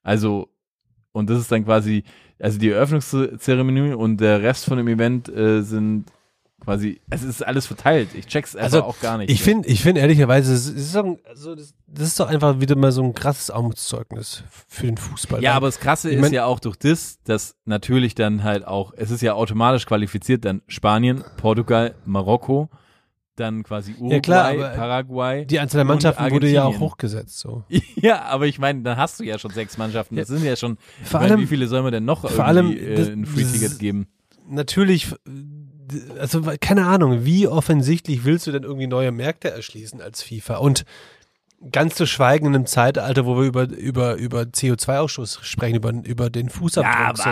[0.02, 0.49] Also,
[1.12, 2.04] und das ist dann quasi,
[2.38, 6.06] also die Eröffnungszeremonie und der Rest von dem Event äh, sind
[6.62, 8.11] quasi, es ist alles verteilt.
[8.14, 9.31] Ich check's Also, auch gar nicht.
[9.31, 12.76] Ich finde, ich finde ehrlicherweise, es ist doch, also das, das ist doch einfach wieder
[12.76, 15.42] mal so ein krasses Armutszeugnis für den Fußball.
[15.42, 18.66] Ja, aber das Krasse Ich ist mein- ja auch durch das, dass natürlich dann halt
[18.66, 22.69] auch, es ist ja automatisch qualifiziert dann Spanien, Portugal, Marokko,
[23.37, 25.47] dann quasi Uruguay, Ja, klar, Paraguay.
[25.47, 27.38] die Anzahl der Mannschaften wurde ja auch hochgesetzt.
[27.38, 27.64] So.
[27.97, 30.16] Ja, aber ich meine, dann hast du ja schon sechs Mannschaften.
[30.16, 32.45] Das sind ja schon, ich Vor meine, allem- wie viele sollen wir denn noch vor
[32.45, 34.07] allem, äh, ein Free-Ticket das- geben?
[34.49, 35.14] natürlich,
[36.18, 40.56] also keine Ahnung, wie offensichtlich willst du denn irgendwie neue Märkte erschließen als FIFA?
[40.56, 40.84] Und
[41.70, 46.30] ganz zu schweigen in einem Zeitalter, wo wir über, über, über CO2-Ausstoß sprechen, über, über
[46.30, 47.18] den Fußabdruck.
[47.18, 47.30] so.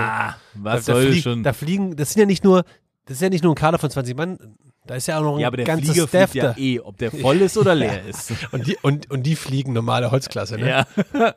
[0.54, 1.42] was da, soll flieg, schon?
[1.42, 2.64] da fliegen, das sind ja nicht nur,
[3.06, 4.38] das ist ja nicht nur ein Kader von 20 Mann,
[4.86, 6.80] da ist ja auch noch ein ja, aber der ganzer Flieger Staff fliegt ja eh,
[6.80, 8.32] ob der voll ist oder leer ist.
[8.50, 10.56] Und die, und, und die fliegen normale Holzklasse.
[10.56, 10.68] Ne?
[10.68, 10.86] ja.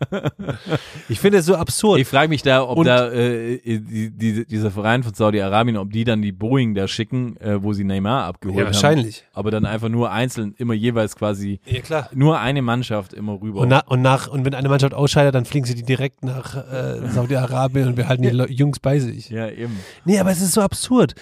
[1.10, 2.00] Ich finde es so absurd.
[2.00, 5.92] Ich frage mich da, ob Und- da äh, die, die, dieser Verein von Saudi-Arabien, ob
[5.92, 8.74] die dann die Boeing da schicken, äh, wo sie Neymar abgeholt Ja, haben.
[8.74, 9.26] wahrscheinlich.
[9.34, 12.10] Aber dann einfach nur einzeln, immer jeweils quasi ja, klar.
[12.14, 13.62] nur eine Mannschaft immer rüber.
[13.62, 16.56] Und, na, und, nach, und wenn eine Mannschaft ausscheidet, dann fliegen sie die direkt nach
[16.56, 19.30] äh, Saudi-Arabien und behalten die Le- Jungs bei sich.
[19.30, 19.78] ja, eben.
[20.06, 21.16] Nee, aber es ist so absurd.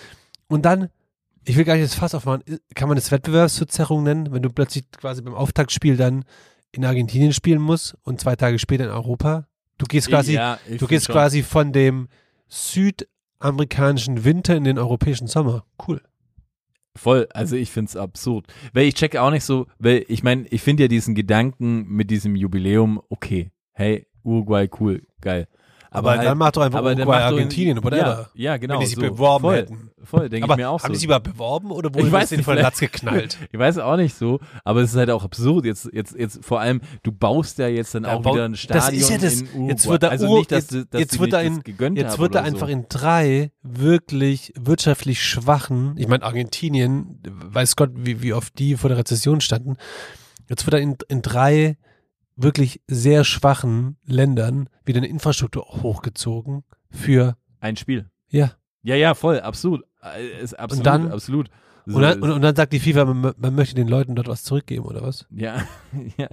[0.48, 0.90] Und dann,
[1.46, 2.44] ich will gar nicht das Fass aufmachen,
[2.76, 6.24] kann man das Wettbewerbsverzerrung nennen, wenn du plötzlich quasi beim Auftaktspiel dann
[6.72, 9.48] in Argentinien spielen musst und zwei Tage später in Europa?
[9.78, 11.14] Du gehst quasi, ja, du gehst schon.
[11.14, 12.08] quasi von dem
[12.48, 15.66] südamerikanischen Winter in den europäischen Sommer.
[15.88, 16.02] Cool.
[16.96, 18.48] Voll, also ich find's absurd.
[18.74, 22.12] Weil ich check auch nicht so, weil ich meine, ich finde ja diesen Gedanken mit
[22.12, 25.48] diesem Jubiläum, okay, hey, Uruguay, cool, geil.
[25.94, 28.30] Aber, halt- dann mach doch einfach aber Uruguay, Argentinien, whatever.
[28.34, 28.76] Ja, ja, genau.
[28.76, 29.02] Wenn die sich so.
[29.02, 29.92] beworben voll, hätten.
[30.04, 30.94] Voll, denke Aber ich mir auch haben so.
[30.94, 33.38] die sich überhaupt beworben oder Ich wurde weiß das nicht, von den Latz geknallt?
[33.52, 35.66] Ich weiß auch nicht so, aber es ist halt auch absurd.
[35.66, 38.62] Jetzt, jetzt, jetzt vor allem, du baust ja jetzt dann Ja, auch wieder ein das
[38.62, 39.68] Stadion ist ja das- in Uruguay.
[39.70, 41.80] jetzt wird da also Ur- nicht, dass, jetzt- dass jetzt die wird nicht da das
[41.90, 42.74] in- Jetzt wird da oder einfach so.
[42.74, 48.88] in drei wirklich wirtschaftlich schwachen, ich meine Argentinien, weiß Gott, wie, wie oft die vor
[48.90, 49.76] der Rezession standen,
[50.50, 51.78] jetzt wird da in, in drei
[52.36, 58.10] wirklich sehr schwachen Ländern wieder eine Infrastruktur hochgezogen für, ein Spiel.
[58.30, 58.52] ja.
[58.84, 59.84] Ja, ja, voll, absolut.
[60.02, 61.52] Äh, Ist absolut, dann- absolut.
[61.86, 64.28] So Und dann, und, und dann sagt die FIFA, man, man möchte den Leuten dort
[64.28, 65.28] was zurückgeben, oder was?
[65.30, 65.64] ja,
[66.18, 66.28] ja,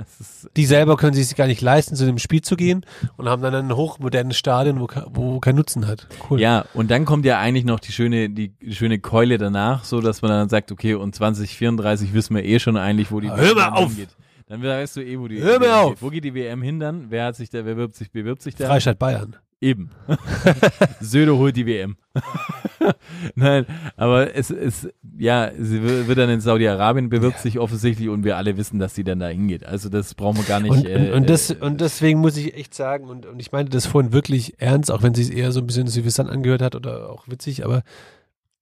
[0.57, 2.87] Die selber können sich gar nicht leisten, zu dem Spiel zu gehen
[3.19, 6.07] und haben dann ein hochmodernes Stadion, wo, wo keinen Nutzen hat.
[6.31, 6.41] Cool.
[6.41, 10.23] Ja, und dann kommt ja eigentlich noch die schöne, die schöne Keule danach, so dass
[10.23, 13.69] man dann sagt, okay, und 2034 wissen wir eh schon eigentlich, wo die Hör mal
[13.71, 13.89] auf!
[13.91, 14.09] hingeht.
[14.49, 15.91] Dann weißt du eh, wo die Hör mir auf!
[15.95, 16.03] geht.
[16.03, 17.07] Wo geht die WM hin dann?
[17.11, 18.67] Wer hat sich da, wer bewirbt sich, bewirbt sich da?
[18.67, 19.37] Freistaat Bayern.
[19.61, 19.91] Eben.
[21.01, 21.97] Söder holt die WM.
[23.35, 28.25] Nein, aber es ist, ja, sie wi- wird dann in Saudi-Arabien, bewirbt sich offensichtlich und
[28.25, 29.65] wir alle wissen, dass sie dann da hingeht.
[29.67, 30.71] Also das brauchen wir gar nicht.
[30.71, 33.87] Und, äh, und, das, und deswegen muss ich echt sagen, und, und ich meinte das
[33.87, 37.11] vorhin wirklich ernst, auch wenn es sich eher so ein bisschen suffisant angehört hat oder
[37.11, 37.83] auch witzig, aber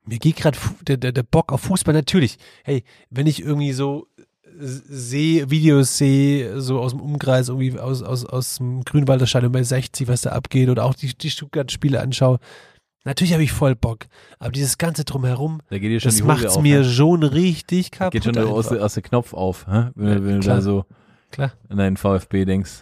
[0.06, 2.38] mir geht gerade der, der, der Bock auf Fußball natürlich.
[2.64, 4.06] Hey, wenn ich irgendwie so
[4.58, 9.62] sehe, Videos sehe, so aus dem Umkreis, irgendwie aus, aus, aus dem Grünwalder Stadion bei
[9.62, 12.38] 60, was da abgeht, oder auch die, die Stuttgart-Spiele anschaue,
[13.04, 14.06] natürlich habe ich voll Bock.
[14.38, 16.84] Aber dieses Ganze drumherum, da geht schon das macht's auf, mir ne?
[16.84, 18.12] schon richtig kaputt.
[18.12, 19.90] Geht schon aus, aus der Knopf auf, hä?
[19.94, 20.84] wenn, Ja, du- wenn du da so
[21.30, 21.52] Klar.
[21.68, 22.80] an deinen VfB denkst.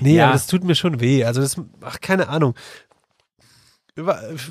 [0.00, 0.24] Nee, Ja.
[0.26, 1.24] aber das tut mir schon weh.
[1.24, 2.54] Also das, ach, keine Ahnung.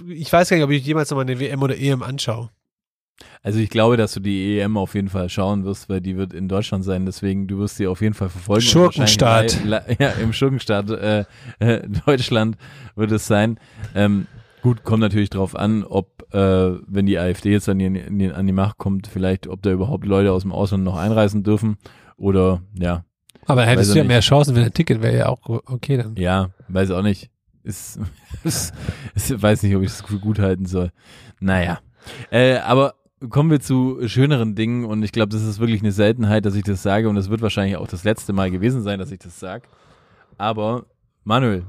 [0.09, 2.49] Ich weiß gar nicht, ob ich jemals nochmal eine WM oder EM anschaue.
[3.41, 6.33] Also ich glaube, dass du die EM auf jeden Fall schauen wirst, weil die wird
[6.33, 7.05] in Deutschland sein.
[7.05, 8.61] Deswegen, du wirst sie auf jeden Fall verfolgen.
[8.61, 9.57] Schurkenstaat.
[9.99, 11.25] Ja, im Schurkenstaat äh,
[11.59, 12.57] äh, Deutschland
[12.95, 13.59] wird es sein.
[13.95, 14.27] Ähm,
[14.61, 16.37] gut, kommt natürlich drauf an, ob, äh,
[16.87, 20.31] wenn die AfD jetzt an die, an die, Macht kommt, vielleicht, ob da überhaupt Leute
[20.31, 21.77] aus dem Ausland noch einreisen dürfen.
[22.17, 23.05] Oder, ja,
[23.45, 24.09] Aber hättest du ja nicht.
[24.09, 26.15] mehr Chancen, wenn ein Ticket wäre ja auch okay dann.
[26.17, 27.29] ja, weiß auch nicht.
[27.63, 27.99] Ist,
[28.43, 28.73] ist,
[29.15, 30.91] ist, weiß nicht, ob ich das gut halten soll.
[31.39, 31.79] Naja.
[32.31, 32.95] Äh, aber
[33.29, 36.63] kommen wir zu schöneren Dingen und ich glaube, das ist wirklich eine Seltenheit, dass ich
[36.63, 39.39] das sage und es wird wahrscheinlich auch das letzte Mal gewesen sein, dass ich das
[39.39, 39.67] sage.
[40.37, 40.85] Aber
[41.23, 41.65] Manuel,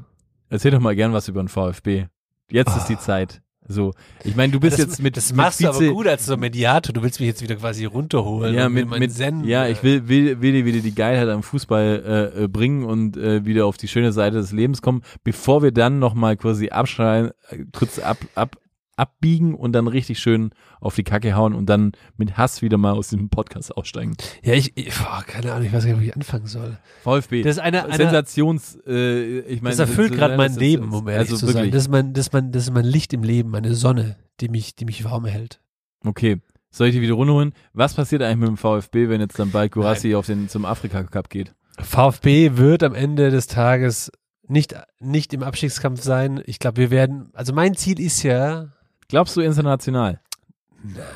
[0.49, 2.07] erzähl doch mal gern was über den VfB.
[2.51, 3.43] Jetzt ist die Zeit.
[3.71, 3.93] So,
[4.25, 6.37] ich meine, du bist das, jetzt mit das mit machst du aber gut als so
[6.37, 6.93] Mediator.
[6.93, 8.53] Du willst mich jetzt wieder quasi runterholen.
[8.53, 11.45] ja, mit, mit Zen, ja, äh, ich will, will, will dir wieder die Geilheit am
[11.45, 15.71] Fußball äh, bringen und äh, wieder auf die schöne Seite des Lebens kommen, bevor wir
[15.71, 18.57] dann nochmal quasi abschreien, äh, kurz ab, ab,
[19.01, 22.93] abbiegen und dann richtig schön auf die Kacke hauen und dann mit Hass wieder mal
[22.93, 24.17] aus dem Podcast aussteigen.
[24.43, 26.79] Ja, ich, ich boah, keine Ahnung, ich weiß gar nicht, wo ich anfangen soll.
[27.03, 27.43] VfB.
[27.43, 31.09] Das ist eine, eine Sensations, äh, ich meine, das erfüllt gerade mein das- Leben, um
[31.09, 31.55] ehrlich also zu sein.
[31.57, 31.73] wirklich.
[31.73, 34.49] Das ist, mein, das, ist mein, das ist mein Licht im Leben, meine Sonne, die
[34.49, 35.61] mich, die mich warm hält.
[36.05, 36.41] Okay.
[36.73, 37.53] Soll ich die wieder runterholen?
[37.73, 41.03] Was passiert eigentlich mit dem VfB, wenn jetzt dann bald Gurassi auf den, zum Afrika
[41.03, 41.53] Cup geht?
[41.81, 44.13] VfB wird am Ende des Tages
[44.47, 46.43] nicht, nicht im Abstiegskampf sein.
[46.47, 48.69] Ich glaube, wir werden, also mein Ziel ist ja,
[49.11, 50.21] Glaubst du international?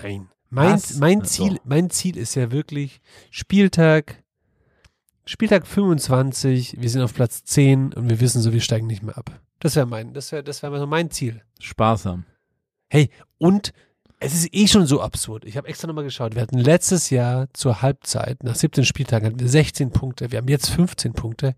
[0.03, 0.97] nein, mein, Was?
[0.97, 4.23] mein Ziel, mein Ziel ist ja wirklich Spieltag,
[5.25, 9.17] Spieltag 25, wir sind auf Platz 10 und wir wissen so, wir steigen nicht mehr
[9.17, 9.31] ab.
[9.61, 11.43] Das wäre mein, das wäre, das wäre so mein Ziel.
[11.61, 12.25] Sparsam.
[12.89, 13.73] Hey, und
[14.19, 15.45] es ist eh schon so absurd.
[15.45, 16.35] Ich habe extra nochmal geschaut.
[16.35, 20.33] Wir hatten letztes Jahr zur Halbzeit, nach 17 Spieltagen, hatten wir 16 Punkte.
[20.33, 21.55] Wir haben jetzt 15 Punkte.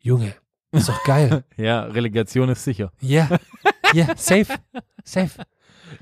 [0.00, 0.34] Junge,
[0.72, 1.44] ist doch geil.
[1.56, 2.90] Ja, Relegation ist sicher.
[3.00, 3.28] Ja,
[3.92, 4.54] ja, safe,
[5.04, 5.42] safe.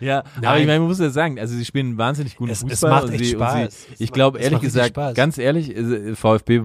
[0.00, 0.60] Ja, aber Nein.
[0.62, 2.90] ich meine, man muss ja sagen, also sie spielen wahnsinnig guten Es- es Fußball.
[2.90, 3.68] macht und echt sie, Spaß.
[3.68, 4.62] Es sie, ich macht- glaube, es ehrlich macht
[4.94, 6.62] gesagt, ganz ehrlich, äh, VfB,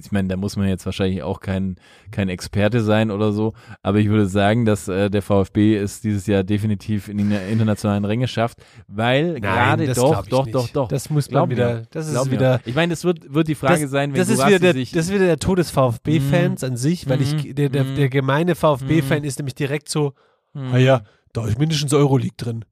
[0.00, 1.76] ich meine, da muss man jetzt wahrscheinlich auch kein,
[2.10, 6.26] kein Experte sein oder so, aber ich würde sagen, dass äh, der VfB es dieses
[6.26, 10.54] Jahr definitiv in die internationalen Ränge schafft, weil gerade das doch, doch, nicht.
[10.54, 10.88] doch, doch.
[10.88, 11.54] Das muss man mir.
[11.56, 12.36] wieder, das Glaub ist mir.
[12.38, 14.72] wieder, Ich meine, das wird, wird die Frage das, sein, wenn das ist wieder der,
[14.74, 17.54] sich das ist wieder der Tod des VfB-Fans an sich, weil ich, Mhm.
[17.54, 17.94] der, der, Mhm.
[17.96, 20.12] der gemeine VfB-Fan ist nämlich direkt so,
[20.54, 21.02] ah ja,
[21.34, 22.64] da ist mindestens Euroleague drin.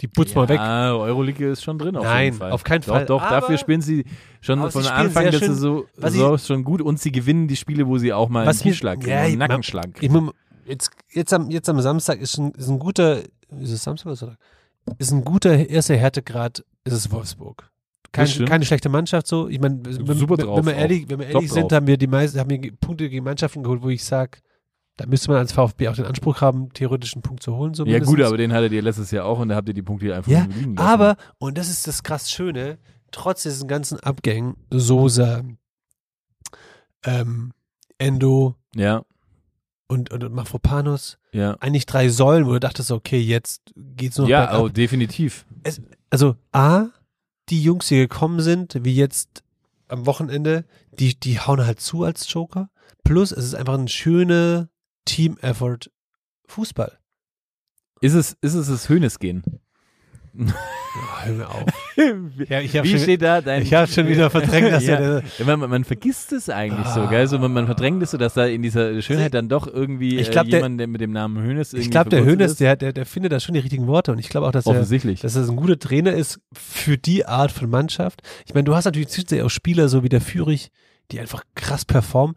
[0.00, 0.58] Die putzt mal weg.
[0.58, 2.52] Ja, Euroleague ist schon drin auf Nein, jeden Fall.
[2.52, 3.06] auf keinen doch, Fall.
[3.06, 4.04] Doch, Aber- dafür spielen sie
[4.40, 8.12] schon von Anfang der Saison Saison schon gut und sie gewinnen die Spiele, wo sie
[8.12, 10.10] auch mal Was einen kriegen, ja, einen Nackenschlag Ich
[10.64, 13.18] jetzt, jetzt, am, jetzt am Samstag ist ein, ist ein guter,
[13.60, 14.38] ist es Samstag oder Sonntag?
[14.98, 17.70] Ist ein guter erster Härtegrad, ist es Wolfsburg.
[18.12, 19.48] Kein, keine schlechte Mannschaft so.
[19.48, 21.72] Ich meine, wenn, wenn, wir ehrlich, wenn wir Top ehrlich sind, drauf.
[21.76, 24.38] haben wir die meisten, haben wir Punkte gegen Mannschaften geholt, wo ich sage,
[25.00, 27.72] da müsste man als VfB auch den Anspruch haben, theoretisch einen Punkt zu holen.
[27.72, 28.16] So Ja mindestens.
[28.18, 30.30] gut, aber den hattet ihr letztes Jahr auch und da habt ihr die Punkte einfach
[30.30, 30.86] Ja, liegen lassen.
[30.88, 32.76] aber, und das ist das krass Schöne,
[33.10, 35.40] trotz diesen ganzen Abgängen, Sosa,
[37.04, 37.52] ähm,
[37.96, 39.02] Endo Ja,
[39.88, 41.56] und, und Mafropanos, ja.
[41.60, 45.46] eigentlich drei Säulen, wo du dachtest, okay, jetzt geht's noch Ja, oh, definitiv.
[46.10, 46.88] Also A,
[47.48, 49.42] die Jungs, die gekommen sind, wie jetzt
[49.88, 50.66] am Wochenende,
[50.98, 52.68] die, die hauen halt zu als Joker.
[53.02, 53.88] Plus, es ist einfach ein
[55.08, 55.90] schöner Team-Effort
[56.46, 56.98] Fußball.
[58.00, 59.42] Ist es, ist es das Hönes gehen?
[60.38, 61.64] Oh, hör mir auf.
[62.48, 63.62] Ja, ich Wie schon- steht da dein...
[63.62, 65.18] Ich habe schon wieder verdrängt, dass ja.
[65.18, 67.26] Ja, man, man vergisst es eigentlich so, gell?
[67.26, 70.30] So, man, man verdrängt es so, dass da in dieser Schönheit dann doch irgendwie Ich
[70.30, 72.60] glaub, äh, der- jemand, der mit dem Namen Hönes irgendwie Ich glaube, der Hönes, ist.
[72.60, 74.74] der, der, der findet da schon die richtigen Worte und ich glaube auch, dass er,
[74.82, 78.22] dass er ein guter Trainer ist für die Art von Mannschaft.
[78.46, 80.70] Ich meine, du hast natürlich auch Spieler so wie der Führig,
[81.10, 82.34] die einfach krass performen.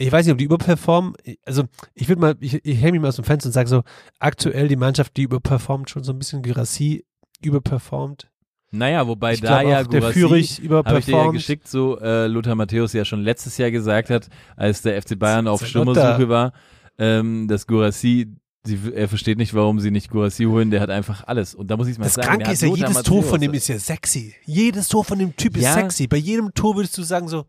[0.00, 1.12] Ich weiß nicht, ob die überperformen.
[1.44, 3.82] Also, ich würde mal, ich, ich hänge mich mal aus dem Fenster und sage so,
[4.18, 7.04] aktuell die Mannschaft, die überperformt, schon so ein bisschen Gerassi
[7.42, 8.30] überperformt.
[8.72, 11.32] Naja, wobei Ich da ja der Führig Habe ich dir ja überperformt.
[11.34, 15.48] geschickt, so äh, Lothar Matthäus ja schon letztes Jahr gesagt hat, als der FC Bayern
[15.48, 15.66] auf.
[15.66, 16.52] Stürmersuche war,
[16.96, 18.28] ähm, dass Gurassi,
[18.64, 21.54] sie, er versteht nicht, warum sie nicht Gurassi holen, der hat einfach alles.
[21.54, 23.52] Und da muss ich mal Das sagen, Kranke der ist ja, jedes Tor von dem
[23.54, 24.34] ist ja sexy.
[24.46, 25.74] Jedes Tor von dem Typ ist Ja.
[25.74, 26.06] sexy.
[26.06, 27.44] Bei jedem Tor würdest du sagen so,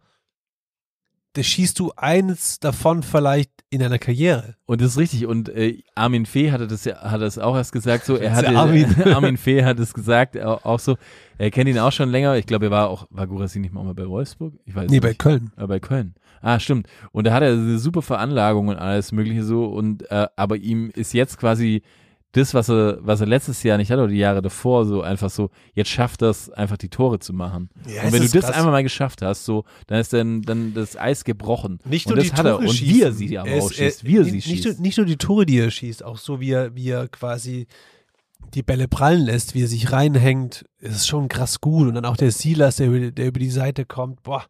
[1.34, 4.56] da schießt du eines davon vielleicht in einer Karriere.
[4.66, 5.26] Und das ist richtig.
[5.28, 8.50] Und äh, Armin Fee hatte das ja, hat das auch erst gesagt, so, er hatte,
[8.56, 8.94] Armin.
[9.06, 10.98] Armin Fee hat es gesagt, auch, auch so,
[11.38, 12.36] er kennt ihn auch schon länger.
[12.36, 14.54] Ich glaube, er war auch, war Gurassi nicht mal bei Wolfsburg?
[14.66, 15.04] Ich weiß Nee, nicht.
[15.04, 15.52] bei Köln.
[15.58, 16.16] Äh, bei Köln.
[16.42, 16.88] Ah, stimmt.
[17.12, 20.90] Und da hat er eine super Veranlagung und alles mögliche so und äh, aber ihm
[20.94, 21.84] ist jetzt quasi
[22.34, 25.30] das, was er, was er letztes Jahr nicht hatte oder die Jahre davor, so einfach
[25.30, 27.70] so, jetzt schafft er es einfach die Tore zu machen.
[27.88, 28.52] Ja, und wenn du das krass.
[28.56, 31.80] einmal mal geschafft hast, so, dann ist dann, dann das Eis gebrochen.
[31.84, 32.52] Nicht und nur das die hat er.
[32.54, 32.96] Tore Und schießen.
[32.96, 34.66] wie er sie aber Er auch schießt, er- wie er sie nicht, schießt.
[34.66, 37.68] Nur, nicht nur die Tore, die er schießt, auch so wie er, wie er quasi
[38.54, 41.88] die Bälle prallen lässt, wie er sich reinhängt, ist schon krass gut.
[41.90, 44.46] Und dann auch der Silas, der, über- der über die Seite kommt, boah,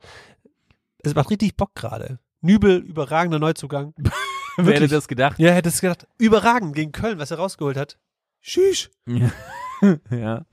[1.03, 2.19] es macht richtig Bock gerade.
[2.41, 3.93] Nübel, überragender Neuzugang.
[4.57, 5.39] Wer hätte das gedacht?
[5.39, 7.97] Ja, hättest gedacht, überragend gegen Köln, was er rausgeholt hat.
[8.41, 8.89] Tschüss.
[9.07, 9.31] Ja.
[10.11, 10.45] ja.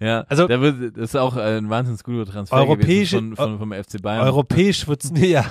[0.00, 3.72] Ja, Also- da wird, das ist auch ein wahnsinnig guter Transfer gewesen von, von, vom
[3.84, 4.24] FC Bayern.
[4.26, 5.44] Europäisch wird's nee, ja.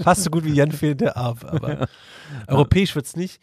[0.00, 1.88] Fast so gut wie Jan fehlt der Arm, aber
[2.46, 3.40] europäisch wird's nicht.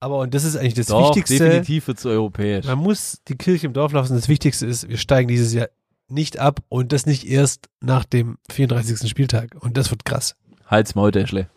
[0.00, 1.44] Aber und das ist eigentlich das Doch, Wichtigste.
[1.44, 2.66] definitiv wird es europäisch.
[2.66, 4.14] Man muss die Kirche im Dorf lassen.
[4.14, 5.68] Das Wichtigste ist, wir steigen dieses Jahr
[6.08, 9.08] nicht ab und das nicht erst nach dem 34.
[9.08, 9.54] Spieltag.
[9.60, 10.34] Und das wird krass.
[10.66, 11.48] Hals, Maul, Däschle.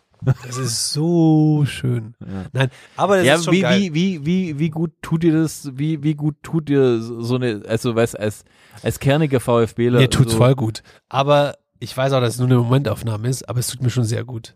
[0.44, 2.14] Das ist so schön.
[2.20, 2.44] Ja.
[2.52, 3.80] Nein, aber das Ja, ist schon wie, geil.
[3.80, 7.62] wie, wie, wie, wie gut tut dir das, wie, wie gut tut dir so eine,
[7.68, 8.44] also weißt als,
[8.82, 9.98] als kerniger VfBler.
[10.00, 10.82] Mir tut's so, voll gut.
[11.08, 14.04] Aber ich weiß auch, dass es nur eine Momentaufnahme ist, aber es tut mir schon
[14.04, 14.54] sehr gut.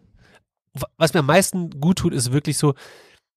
[0.75, 2.75] Wa- Was mir am meisten gut tut, ist wirklich so,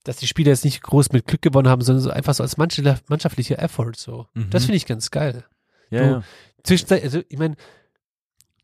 [0.04, 2.58] dass die Spieler jetzt nicht groß mit Glück gewonnen haben, sondern so einfach so als
[2.58, 4.28] mannschaftlicher Effort so.
[4.34, 4.50] Mhm.
[4.50, 5.46] Das finde ich ganz geil.
[5.90, 6.24] Ja, du- ja.
[6.64, 7.56] Zwischenzeit, also ich meine,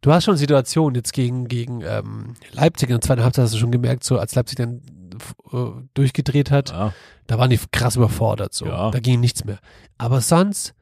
[0.02, 3.58] du hast schon Situationen jetzt gegen, gegen ähm, Leipzig in der zweiten Halbzeit hast du
[3.58, 4.82] schon gemerkt, so als Leipzig dann
[5.52, 6.94] äh, durchgedreht hat, ja.
[7.28, 8.66] da waren die krass überfordert, so.
[8.66, 8.92] Ja.
[8.92, 9.60] Da ging nichts mehr.
[9.98, 10.74] Aber sonst,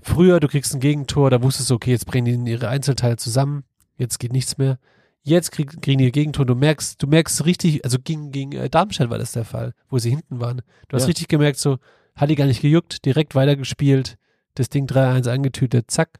[0.00, 3.64] früher, du kriegst ein Gegentor, da wusstest du, okay, jetzt bringen die ihre Einzelteile zusammen,
[3.96, 4.78] jetzt geht nichts mehr.
[5.24, 8.68] Jetzt krieg, kriegen die ihr Gegentor, du merkst, du merkst richtig, also gegen, gegen äh,
[8.68, 10.62] Darmstadt war das der Fall, wo sie hinten waren.
[10.88, 11.06] Du hast Ja.
[11.08, 11.78] richtig gemerkt, so,
[12.16, 14.16] hat die gar nicht gejuckt, direkt weitergespielt,
[14.54, 16.18] das Ding 3-1 angetütet, zack.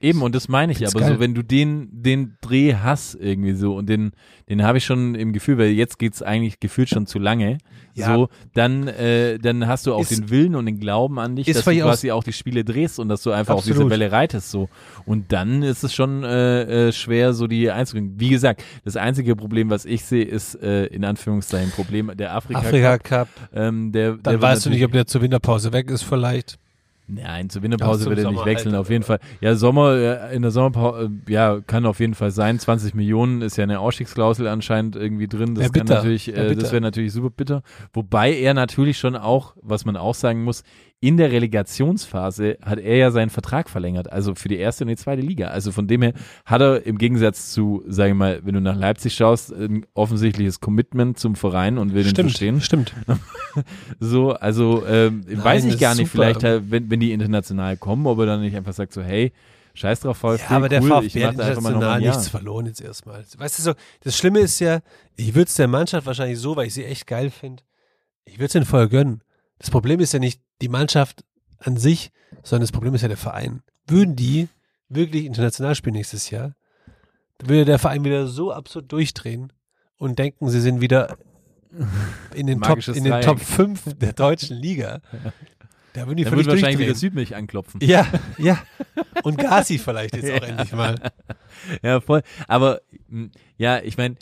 [0.00, 1.14] Eben, und das meine ich, Find's aber geil.
[1.14, 4.10] so, wenn du den, den Dreh hast irgendwie so und den,
[4.50, 7.56] den habe ich schon im Gefühl, weil jetzt geht's eigentlich gefühlt schon zu lange,
[7.94, 8.12] Ja.
[8.14, 11.46] so, dann, äh, dann hast du auch Ist- den Willen und den Glauben an dich,
[11.46, 13.78] dass du quasi auch die Spiele drehst und dass du einfach auf Absolut.
[13.82, 14.68] diese Welle reitest, so.
[15.06, 18.20] Und dann ist es schon äh, äh, schwer, so die einzukriegen.
[18.20, 22.58] Wie gesagt, das einzige Problem, was ich sehe, ist äh, in Anführungszeichen Problem der Afrika,
[22.60, 23.28] Afrika Cup.
[23.36, 23.50] Cup.
[23.54, 26.58] Ähm, der, Dann der weißt du nicht, ob der zur Winterpause weg ist, vielleicht.
[27.06, 29.04] Nein, zur Ja, Winterpause wird er nicht wechseln, halt, auf jeden?
[29.04, 29.18] Fall.
[29.40, 32.58] Ja, Sommer, äh, in der Sommerpause, äh, ja, kann auf jeden Fall sein.
[32.58, 35.54] 20 Millionen ist ja eine Ausstiegsklausel anscheinend irgendwie drin.
[35.54, 37.62] Das Wär kann natürlich, Wär äh, das wäre natürlich super bitter.
[37.92, 40.62] Wobei er natürlich schon auch, was man auch sagen muss,
[41.04, 44.96] in der Relegationsphase hat er ja seinen Vertrag verlängert, also für die erste und die
[44.96, 45.48] zweite Liga.
[45.48, 46.14] Also von dem her
[46.46, 50.60] hat er im Gegensatz zu, sage ich mal, wenn du nach Leipzig schaust, ein offensichtliches
[50.60, 52.62] Commitment zum Verein und will den verstehen.
[52.62, 52.94] stimmt.
[54.00, 56.24] So, also ähm, Nein, weiß ich gar nicht, super.
[56.24, 59.32] vielleicht, halt, wenn, wenn die international kommen, ob er dann nicht einfach sagt so, hey,
[59.74, 63.22] scheiß drauf, VfB, Ja, aber der cool, ich VfB hat international nichts verloren jetzt erstmal.
[63.36, 64.80] Weißt du so, das Schlimme ist ja,
[65.16, 67.62] ich würde es der Mannschaft wahrscheinlich so, weil ich sie echt geil finde,
[68.24, 69.22] ich würde es ihnen voll gönnen.
[69.58, 71.24] Das Problem ist ja nicht die Mannschaft
[71.58, 72.10] an sich,
[72.42, 73.62] sondern das Problem ist ja der Verein.
[73.86, 74.48] Würden die
[74.88, 76.54] wirklich international spielen nächstes Jahr,
[77.38, 79.52] dann würde der Verein wieder so absurd durchdrehen
[79.96, 81.16] und denken, sie sind wieder
[82.34, 83.20] in den, Top, in den.
[83.20, 85.00] Top 5 der deutschen Liga.
[85.94, 86.94] Da würden die Dann wird wahrscheinlich wieder.
[86.96, 87.78] Südmilch anklopfen.
[87.80, 88.04] Ja,
[88.38, 88.58] ja.
[89.22, 90.96] Und Gazi vielleicht jetzt auch endlich mal.
[91.84, 92.22] Ja, voll.
[92.48, 94.16] Aber mh, ja, ich meine,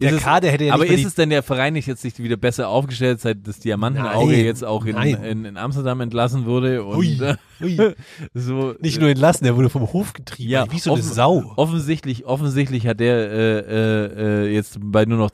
[0.00, 2.36] Der ist Kader hätte ja aber ist es denn der Verein nicht jetzt nicht wieder
[2.36, 7.18] besser aufgestellt, seit das Diamantenauge jetzt auch in, in, in Amsterdam entlassen wurde und Ui,
[7.22, 7.94] äh, ui.
[8.34, 10.50] so Nicht nur entlassen, der wurde vom Hof getrieben.
[10.50, 11.52] Ja, wie so eine offen- Sau.
[11.56, 15.30] Offensichtlich, offensichtlich hat der äh, äh, äh, jetzt bei nur noch,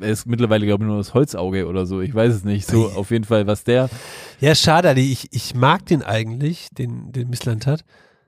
[0.00, 2.66] er ist mittlerweile glaube ich nur das Holzauge oder so, ich weiß es nicht.
[2.68, 3.88] So auf jeden Fall, was der,
[4.40, 5.10] Ja, schade, Ali.
[5.12, 7.84] Ich, ich mag den eigentlich, den, den Missland hat.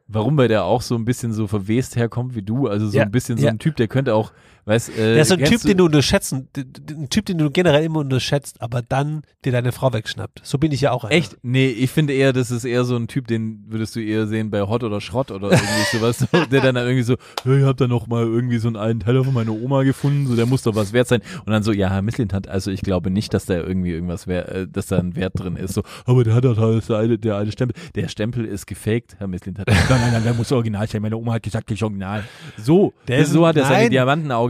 [0.08, 3.04] warum bei der auch so ein bisschen so verwest herkommt wie du, also so Ja,
[3.04, 3.50] ein bisschen so ja.
[3.52, 4.32] ein Typ, der könnte auch,
[4.68, 7.84] weißt, äh, Der ist so ein Typ, den du unterschätzen, ein Typ, den du generell
[7.84, 10.40] immer unterschätzt, aber dann dir deine Frau wegschnappt.
[10.44, 11.14] So bin ich ja auch einer.
[11.14, 11.36] Echt?
[11.42, 14.50] Nee, ich finde eher, das ist eher so ein Typ, den würdest du eher sehen
[14.50, 17.76] bei Hot oder Schrott oder irgendwie sowas, so, der dann irgendwie so, ja, ich hab
[17.78, 20.62] da noch mal irgendwie so einen alten Teller von meiner Oma gefunden, so der muss
[20.62, 21.20] doch was wert sein.
[21.44, 24.48] Und dann so, ja, Herr Misslintat, also ich glaube nicht, dass da irgendwie irgendwas wär,
[24.54, 25.74] äh, dass da ein Wert drin ist.
[25.74, 27.74] So, aber der hat doch halt der alte, der alte Stempel.
[27.94, 29.66] Der Stempel ist gefaked, Herr Misslintat.
[29.68, 31.00] Nein, nein, nein, der muss original sein.
[31.02, 32.24] Meine Oma hat gesagt, ich original.
[32.56, 33.90] So, Der ist- so hat er seine nein.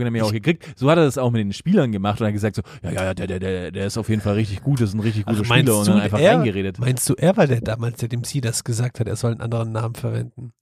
[0.09, 0.77] Diamantenaugen nämlich auch gekriegt.
[0.79, 3.03] So hat er das auch mit den Spielern gemacht und hat gesagt so, ja, ja,
[3.05, 5.25] ja, der, der, der, der ist auf jeden Fall richtig gut, das ist ein richtig
[5.25, 6.79] guter Also meinst Spieler und dann einfach er, reingeredet.
[6.79, 9.41] Meinst du, er war der damals, der dem Sie das gesagt hat, er soll einen
[9.41, 10.53] anderen Namen verwenden?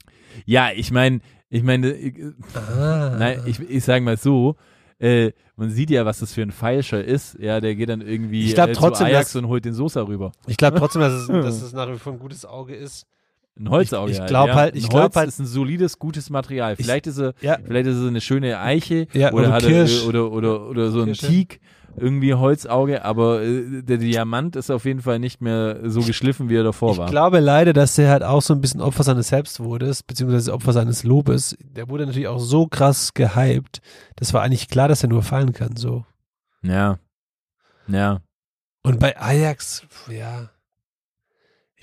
[0.45, 3.15] Ja, ich meine, ich meine, ich, äh, Ah.
[3.17, 4.55] nein, ich, ich sage mal so,
[4.99, 7.38] äh, man sieht ja, was das für ein Feilscher ist.
[7.39, 9.73] Ja, der geht dann irgendwie Ich glaub äh, trotzdem, zu Ajax dass- und holt den
[9.73, 10.31] Sosa rüber.
[10.47, 13.05] Ich glaube trotzdem, dass es, dass es nach wie vor ein gutes Auge ist.
[13.60, 14.12] Ein Holzauge.
[14.12, 14.56] Ich- ich halt, glaub ja.
[14.56, 16.74] halt- ich ein glaub Holz halt- ist ein solides, gutes Material.
[16.74, 17.58] Ich- Vielleicht ist er, Ja.
[17.63, 20.04] vielleicht ist es eine schöne Eiche Ja, oder, oder Kirsch.
[20.04, 21.28] er, oder, oder, oder so ein Kirsche.
[21.28, 21.60] Teak,
[22.00, 26.56] irgendwie Holzauge, aber äh, der Diamant ist auf jeden Fall nicht mehr so geschliffen, wie
[26.56, 27.10] er davor Ich war.
[27.10, 30.74] glaube leider, dass der halt auch so ein bisschen Opfer seines Selbst wurde, beziehungsweise Opfer
[30.74, 31.58] seines Lobes.
[31.60, 33.80] Der wurde natürlich auch so krass gehypt.
[34.15, 36.06] Das war eigentlich klar, dass er nur fallen kann, so.
[36.62, 37.00] Ja.
[37.88, 38.20] Ja.
[38.84, 40.50] Und bei Ajax, ja.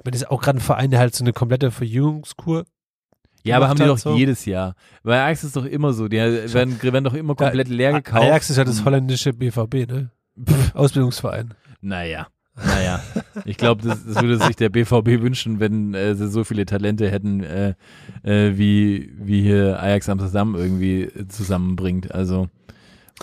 [0.04, 2.66] Ich meine, das ist auch gerade ein Verein, der halt so eine komplette Verjüngungskur.
[3.42, 4.14] Ja, aber haben die doch so.
[4.14, 4.74] jedes Jahr.
[5.02, 6.08] Bei Ajax ist doch immer so.
[6.08, 8.22] Die werden, werden doch immer komplett leer gekauft.
[8.22, 10.10] Ajax ist ja das holländische BVB, ne?
[10.38, 11.54] Pff, Ausbildungsverein.
[11.80, 12.26] Naja.
[12.54, 13.02] Naja,
[13.46, 17.10] ich glaube, das, das würde sich der BVB wünschen, wenn äh, sie so viele Talente
[17.10, 17.74] hätten, äh,
[18.22, 22.14] äh, wie, wie hier Ajax Amsterdam irgendwie äh, zusammenbringt.
[22.14, 22.48] Also,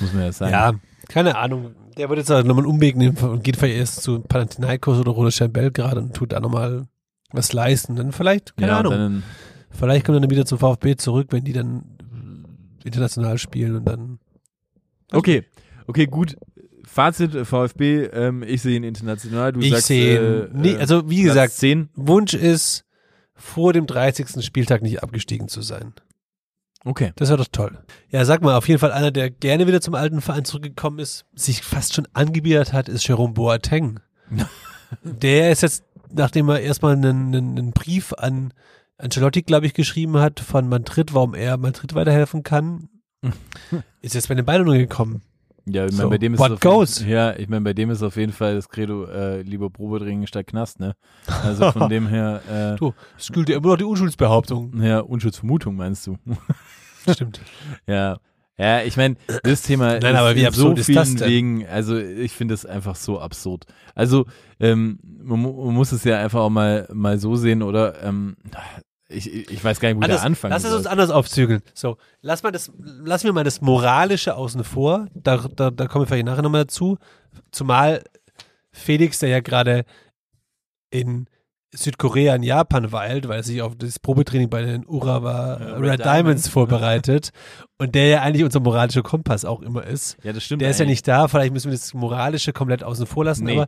[0.01, 0.51] muss man ja sagen.
[0.51, 0.73] Ja,
[1.07, 1.75] keine Ahnung.
[1.97, 5.49] Der wird jetzt nochmal einen Umweg nehmen und geht vielleicht erst zu Panathinaikos oder Rodeschel
[5.49, 6.87] Belgrad und tut da nochmal
[7.31, 7.95] was leisten.
[7.95, 9.23] Dann vielleicht, keine ja, Ahnung, Dann,
[9.69, 11.83] vielleicht kommt er dann wieder zum VfB zurück, wenn die dann
[12.83, 14.19] international spielen und dann
[15.11, 15.43] okay,
[15.87, 16.37] okay, gut.
[16.83, 19.53] Fazit VfB, ähm, ich sehe ihn international.
[19.53, 21.89] Du ich sagst, sehe, äh, nee, äh, also wie Platz gesagt, 10.
[21.95, 22.85] Wunsch ist,
[23.33, 24.43] vor dem 30.
[24.43, 25.93] Spieltag nicht abgestiegen zu sein.
[26.83, 27.11] Okay.
[27.15, 27.77] Das wäre doch toll.
[28.09, 31.25] Ja, sag mal, auf jeden Fall einer, der gerne wieder zum alten Verein zurückgekommen ist,
[31.35, 33.99] sich fast schon angebietet hat, ist Jerome Boateng.
[35.03, 38.53] der ist jetzt, nachdem er erstmal einen, einen, einen Brief an
[38.97, 42.89] Ancelotti, glaube ich, geschrieben hat von Madrid, warum er Madrid weiterhelfen kann,
[44.01, 45.21] ist jetzt bei den Bayern gekommen.
[45.65, 46.99] Ja, ich meine, So, bei dem ist what auf goes?
[46.99, 50.25] Jeden, ja, ich meine, bei dem ist auf jeden Fall das Credo äh, lieber Probedringen
[50.25, 50.95] statt Knast, ne?
[51.43, 54.81] Also von dem her, Du, es gilt ja immer noch die Unschuldsbehauptung.
[54.81, 56.17] äh, ja, Unschuldsvermutung meinst du?
[57.09, 57.41] Stimmt.
[57.87, 58.17] ja.
[58.57, 61.27] Ja, ich meine, das Thema Nein, ist aber wie absurd so ist vielen das denn?
[61.27, 63.65] Wegen, also ich finde es einfach so absurd.
[63.95, 64.27] Also
[64.59, 68.03] ähm, man, man muss es ja einfach auch mal mal so sehen, oder?
[68.03, 68.35] Ähm,
[69.09, 71.61] ich, ich weiß gar nicht, wo Anders, der anfangen lass es uns anders aufzügeln.
[71.73, 75.07] So, lass mal das, lass mir mal das Moralische außen vor.
[75.15, 76.97] Da, da, da kommen wir vielleicht nachher nochmal dazu.
[77.51, 78.03] Zumal
[78.71, 79.85] Felix, der ja gerade
[80.91, 81.27] in
[81.73, 85.91] Südkorea in Japan weilt, weil er sich auf das Probetraining bei den Urawa Ja, Red,
[85.91, 86.47] Red Diamonds Diamonds.
[86.49, 87.31] vorbereitet
[87.77, 90.17] und der ja eigentlich unser moralischer Kompass auch immer ist.
[90.23, 90.61] ja, das stimmt.
[90.61, 90.97] Der ist ja eigentlich.
[90.97, 93.53] nicht da, vielleicht müssen wir das Moralische komplett außen vor lassen, Nee.
[93.57, 93.67] aber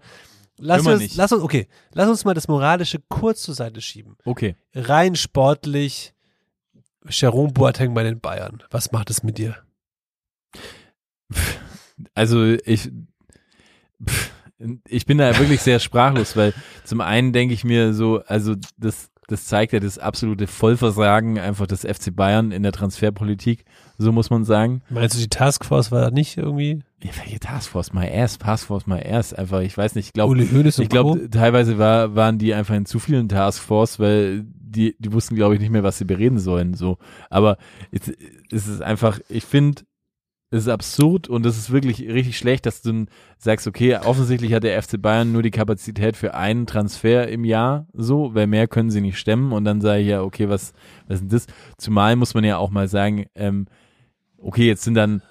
[0.58, 1.16] lass uns, nicht.
[1.16, 4.56] lass uns, okay, lass uns mal das Moralische kurz zur Seite schieben Okay.
[4.76, 6.14] rein sportlich
[7.10, 8.64] Jerome Boateng bei den Bayern.
[8.70, 9.56] Was macht es mit dir?
[12.14, 12.92] Also ich,
[14.06, 14.32] pff,
[14.88, 19.10] ich bin da wirklich sehr sprachlos, weil zum einen denke ich mir so, also das,
[19.28, 23.66] das zeigt ja das absolute Vollversagen einfach des FC Bayern in der Transferpolitik,
[23.98, 24.82] so muss man sagen.
[24.90, 29.02] Meinst du, die Taskforce war da nicht irgendwie Ja, welche Taskforce, my ass, Taskforce, my
[29.02, 32.86] ass, einfach, ich weiß nicht, ich glaube, ich glaube, teilweise war, waren die einfach in
[32.86, 36.74] zu vielen Taskforce, weil die, die wussten, glaube ich, nicht mehr, was sie bereden sollen,
[36.74, 36.98] so.
[37.30, 37.58] Aber
[37.92, 38.12] es,
[38.52, 39.84] es ist einfach, ich finde,
[40.54, 43.06] es ist absurd und es ist wirklich richtig schlecht, dass du
[43.40, 47.88] sagst, okay, offensichtlich hat der FC Bayern nur die Kapazität für einen Transfer im Jahr,
[47.92, 50.74] so, weil mehr können sie nicht stemmen und dann sage ich ja, okay, was,
[51.08, 51.48] was ist denn das?
[51.80, 53.66] Zumal muss man ja auch mal sagen, ähm,
[54.38, 55.24] okay, jetzt sind dann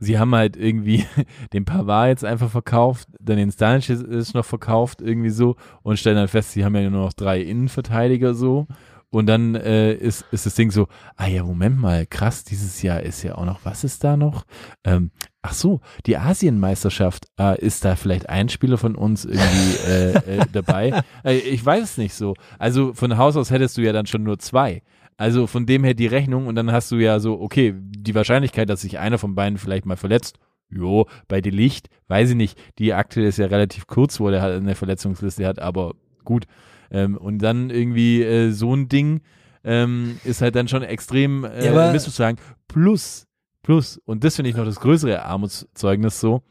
[0.00, 1.04] sie haben halt irgendwie
[1.52, 6.28] den Pavard jetzt einfach verkauft, dann den ist noch verkauft, irgendwie so, und stellen dann
[6.28, 8.66] fest, sie haben ja nur noch drei Innenverteidiger so.
[9.10, 13.02] Und dann äh, ist, ist das Ding so, ah ja, Moment mal, krass, dieses Jahr
[13.02, 14.44] ist ja auch noch, was ist da noch?
[14.84, 20.12] Ähm, ach so, die Asienmeisterschaft, äh, ist da vielleicht ein Spieler von uns irgendwie äh,
[20.12, 21.02] äh, dabei?
[21.24, 22.34] Äh, ich weiß es nicht so.
[22.58, 24.82] Also von Haus aus hättest du ja dann schon nur zwei.
[25.16, 28.68] Also von dem her die Rechnung und dann hast du ja so, okay, die Wahrscheinlichkeit,
[28.68, 32.58] dass sich einer von beiden vielleicht mal verletzt, jo, bei De Licht, weiß ich nicht,
[32.78, 35.94] die Akte ist ja relativ kurz, wo der halt eine Verletzungsliste hat, aber
[36.24, 36.44] gut.
[36.90, 39.20] Ähm, und dann irgendwie äh, so ein Ding
[39.64, 42.38] ähm, ist halt dann schon extrem äh, Ja, misszusagen.
[42.68, 43.26] Plus,
[43.62, 46.42] plus, und das finde ich noch das größere Armutszeugnis so,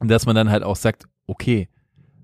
[0.00, 1.68] dass man dann halt auch sagt, okay,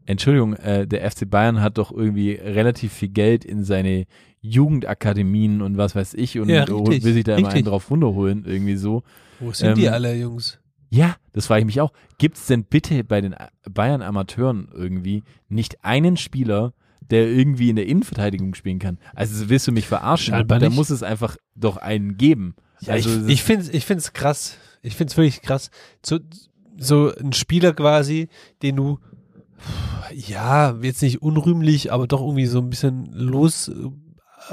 [0.05, 4.07] Entschuldigung, äh, der FC Bayern hat doch irgendwie relativ viel Geld in seine
[4.41, 7.59] Jugendakademien und was weiß ich und Ja, richtig, will sich da immer richtig.
[7.59, 9.03] einen drauf runterholen, irgendwie so.
[9.41, 10.59] Wo sind die Ähm, alle, Jungs?
[10.91, 11.93] Ja, das frage ich mich auch.
[12.19, 13.35] Gibt es denn bitte bei den
[13.71, 16.75] Bayern Amateuren irgendwie nicht einen Spieler,
[17.11, 18.99] der irgendwie in der Innenverteidigung spielen kann?
[19.15, 20.35] Also willst du mich verarschen?
[20.35, 20.77] Scheinbar da nicht.
[20.77, 22.55] muss es einfach doch einen geben.
[22.81, 24.57] Ja, also ich ich finde es ich find's krass.
[24.83, 25.71] Ich finde es wirklich krass.
[26.05, 26.19] So,
[26.77, 28.29] so ein Spieler quasi,
[28.63, 28.99] den du,
[30.13, 33.05] ja, jetzt nicht unrühmlich, aber doch irgendwie so ein bisschen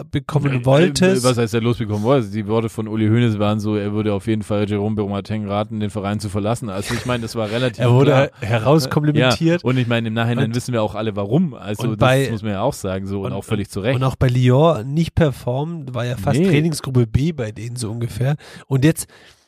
[0.04, 1.24] losbekommen wolltest.
[1.26, 2.30] Äh, Was heißt er losbekommen wollte?
[2.30, 5.80] Die Worte von Uli Hoeneß waren so, er würde auf jeden Fall Jerome Boateng raten,
[5.80, 6.70] den Verein zu verlassen.
[6.70, 8.30] Also ich meine, das war relativ er wurde klar.
[8.42, 9.62] herauskomplimentiert.
[9.64, 11.54] Ja, und ich meine, im Nachhinein Und- wissen wir auch alle warum.
[11.54, 13.80] Also und das bei- muss man ja auch sagen so und, und- auch völlig zu
[13.82, 13.96] Recht.
[13.96, 16.48] Und auch bei Lyon nicht performt, war ja fast Nee.
[16.48, 18.36] Trainingsgruppe B bei denen so ungefähr.
[18.68, 19.08] Und jetzt,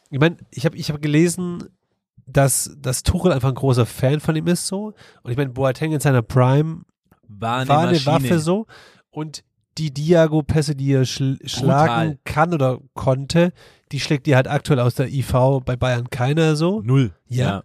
[0.10, 1.64] ich meine, ich habe ich hab gelesen,
[2.28, 4.94] dass, dass Tuchel einfach ein großer Fan von ihm ist so.
[5.24, 6.82] Und ich meine, Boateng in seiner Prime
[7.28, 8.68] war war eine Waffe so.
[9.10, 9.44] Und
[9.78, 13.54] die Diago-Pässe, die er schl schlagen kann oder konnte,
[13.92, 15.34] die schlägt die halt aktuell aus der IV
[15.66, 16.82] bei Bayern keiner so.
[16.82, 17.14] Null.
[17.28, 17.64] Ja.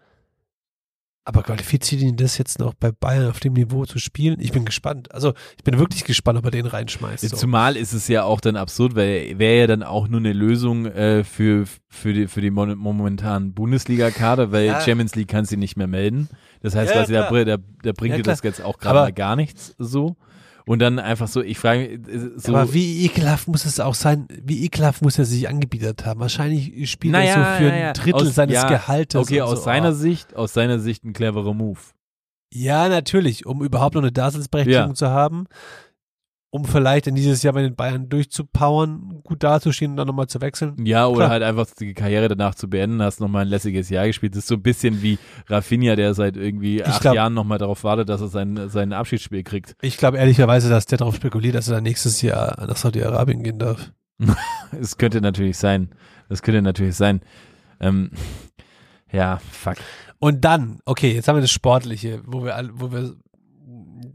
[1.28, 4.38] Aber qualifiziert ihn das jetzt noch bei Bayern auf dem Niveau zu spielen?
[4.38, 5.12] Ich bin gespannt.
[5.12, 7.28] Also ich bin wirklich gespannt, ob er den reinschmeißt.
[7.28, 7.36] So.
[7.36, 10.86] Zumal ist es ja auch dann absurd, weil wäre ja dann auch nur eine Lösung
[10.86, 14.80] äh, für, für die, für die momentanen Bundesliga-Kader, weil Ja.
[14.80, 16.28] Champions League kannst du nicht mehr melden.
[16.62, 19.34] Das heißt, Ja, quasi, da, da, da bringt Ja, dir das jetzt auch gerade gar
[19.34, 20.14] nichts so.
[20.68, 23.94] Und dann einfach so, ich frage mich, äh, so, Aber wie ekelhaft muss es auch
[23.94, 26.18] sein, wie ekelhaft muss er sich angebietet haben?
[26.18, 29.20] Wahrscheinlich spielt er naja, so für naja, ein Drittel aus, seines ja, Gehaltes.
[29.20, 29.64] Okay, aus so.
[29.64, 29.94] seiner Oh.
[29.94, 31.78] Sicht, aus seiner Sicht ein cleverer Move.
[32.52, 34.94] Ja, natürlich, um überhaupt noch eine Daseinsberechtigung Ja.
[34.94, 35.46] zu haben,
[36.56, 40.40] um vielleicht in dieses Jahr bei den Bayern durchzupowern, gut dazustehen und dann nochmal zu
[40.40, 40.74] wechseln.
[40.84, 41.30] Ja, oder Klar.
[41.30, 44.34] halt einfach die Karriere danach zu beenden, hast nochmal ein lässiges Jahr gespielt.
[44.34, 47.84] Das ist so ein bisschen wie Rafinha, der seit irgendwie acht glaub- Jahren nochmal darauf
[47.84, 49.76] wartet, dass er sein, sein Abschiedsspiel kriegt.
[49.82, 53.58] Ich glaube ehrlicherweise, dass der darauf spekuliert, dass er dann nächstes Jahr nach Saudi-Arabien gehen
[53.58, 53.92] darf.
[54.80, 55.90] Es könnte natürlich sein.
[56.28, 57.20] Das könnte natürlich sein.
[57.80, 58.10] Ähm,
[59.12, 59.76] ja, fuck.
[60.18, 63.14] Und dann, okay, jetzt haben wir das Sportliche, wo wir, wo wir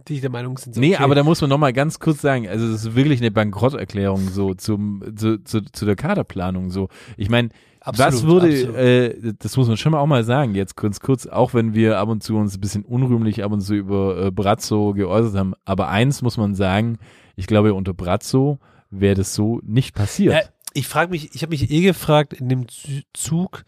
[0.08, 0.76] die der Meinung sind.
[0.76, 3.20] So, Nee, okay, aber da muss man nochmal ganz kurz sagen, also das ist wirklich
[3.22, 6.90] eine Bankrotterklärung so zum, zu, zu, zu der Kaderplanung so.
[7.18, 7.50] Ich meine,
[7.84, 11.54] was würde, äh, das muss man schon mal auch mal sagen, jetzt kurz, kurz, auch
[11.56, 14.94] wenn wir ab und zu uns ein bisschen unrühmlich ab und zu über äh, Brazzo
[14.94, 17.00] geäußert haben, aber eins muss man sagen,
[17.36, 18.60] ich glaube, unter Brazzo
[18.92, 20.34] wäre das so nicht passiert.
[20.36, 20.42] Ja,
[20.74, 23.64] ich frage mich, ich habe mich eh gefragt, in dem Zu- Zug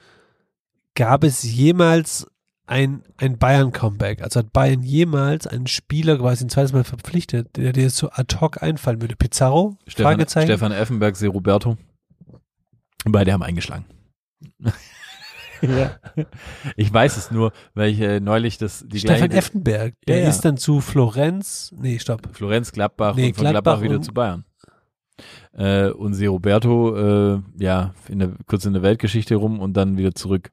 [0.96, 2.28] gab es jemals
[2.66, 4.22] ein, ein Bayern-Comeback?
[4.22, 8.10] Also hat Bayern jemals einen Spieler quasi ein zweites Mal verpflichtet, der dir jetzt so
[8.10, 9.16] ad hoc einfallen würde?
[9.16, 9.78] Pizarro?
[9.88, 10.48] Stefan, Fragezeichen?
[10.48, 11.78] Stefan Effenberg, Se Roberto.
[13.06, 13.86] Beide haben eingeschlagen.
[15.62, 15.98] Ja.
[16.76, 20.24] Ich weiß es nur, weil ich äh, neulich das die Stefan gleiche Effenberg, der Ja,
[20.24, 20.30] ja.
[20.30, 22.28] ist dann zu Florenz, nee, stopp.
[22.34, 24.44] Florenz, Gladbach Nee, und von Gladbach Gladbach, wieder zu Bayern.
[25.54, 29.96] Äh, und Se Roberto, äh, ja, in der, kurz in der Weltgeschichte rum und dann
[29.98, 30.50] wieder zurück.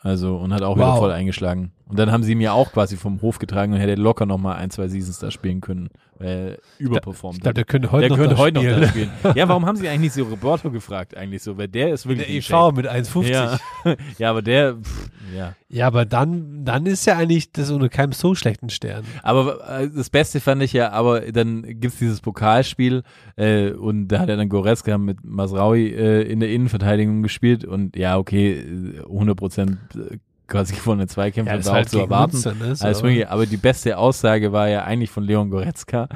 [0.00, 0.98] Also, und hat auch wieder Wow.
[0.98, 1.72] voll eingeschlagen.
[1.88, 4.38] Und dann haben sie ihn mir auch quasi vom Hof getragen und hätte locker noch
[4.38, 7.56] mal ein, zwei Seasons da spielen können, er überperformt Ich glaube, hat.
[7.58, 8.80] der könnte heute Der noch könnte da heute noch spielen.
[8.80, 9.36] da spielen.
[9.36, 11.58] Ja, warum haben sie eigentlich nicht so Roberto gefragt eigentlich so?
[11.58, 12.76] Weil der ist wirklich Der EV Shape.
[12.76, 13.28] mit 1,50.
[13.28, 13.58] Ja.
[14.18, 15.54] ja, aber der, pff, ja.
[15.68, 19.04] Ja, aber dann, dann ist ja eigentlich das unter keinem so schlechten Stern.
[19.22, 23.02] Aber äh, das Beste fand ich ja, aber dann gibt's dieses Pokalspiel
[23.36, 27.94] äh, und da hat er dann Goretzka mit Masraui äh, in der Innenverteidigung gespielt und
[27.96, 30.16] ja, okay, äh, 100 Prozent äh,
[30.48, 32.34] quasi gewonnene Zweikämpfe Ja, war war auch halt zu erwarten.
[32.36, 32.74] uns dann, ne?
[32.76, 36.08] So, Alles aber- die beste Aussage war ja eigentlich von Leon Goretzka.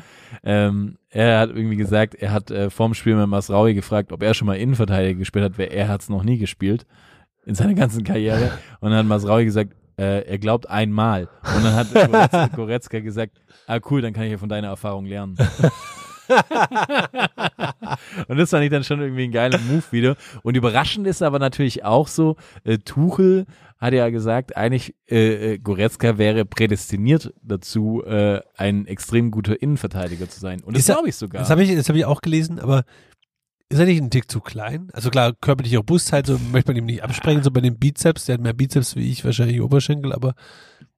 [0.45, 4.35] Ähm, er hat irgendwie gesagt, er hat äh, vorm Spiel mit Masraui gefragt, ob er
[4.35, 6.87] schon mal Innenverteidiger gespielt hat, weil er hat's noch nie gespielt
[7.47, 8.51] in seiner ganzen Karriere.
[8.81, 11.29] Und dann hat Masraui gesagt, äh, er glaubt einmal.
[11.57, 15.07] Und dann hat Goretzka, Goretzka gesagt, ah cool, dann kann ich ja von deiner Erfahrung
[15.07, 15.37] lernen.
[18.29, 20.17] Und das fand ich dann schon irgendwie ein geiler Move wieder.
[20.43, 23.47] Und überraschend ist aber natürlich auch so, äh, Tuchel
[23.81, 30.29] hat ja gesagt, eigentlich äh, äh, Goretzka wäre prädestiniert dazu, äh, ein extrem guter Innenverteidiger
[30.29, 30.61] zu sein.
[30.63, 31.41] Und das glaube ich sogar.
[31.41, 32.85] Das habe ich, das hab ich auch gelesen, aber
[33.71, 34.91] ist er nicht ein Tick zu klein?
[34.93, 38.35] Also klar, körperliche Robustheit, so möchte man ihm nicht absprechen, so bei dem Bizeps, der
[38.35, 40.35] hat mehr Bizeps wie ich, wahrscheinlich Oberschenkel, aber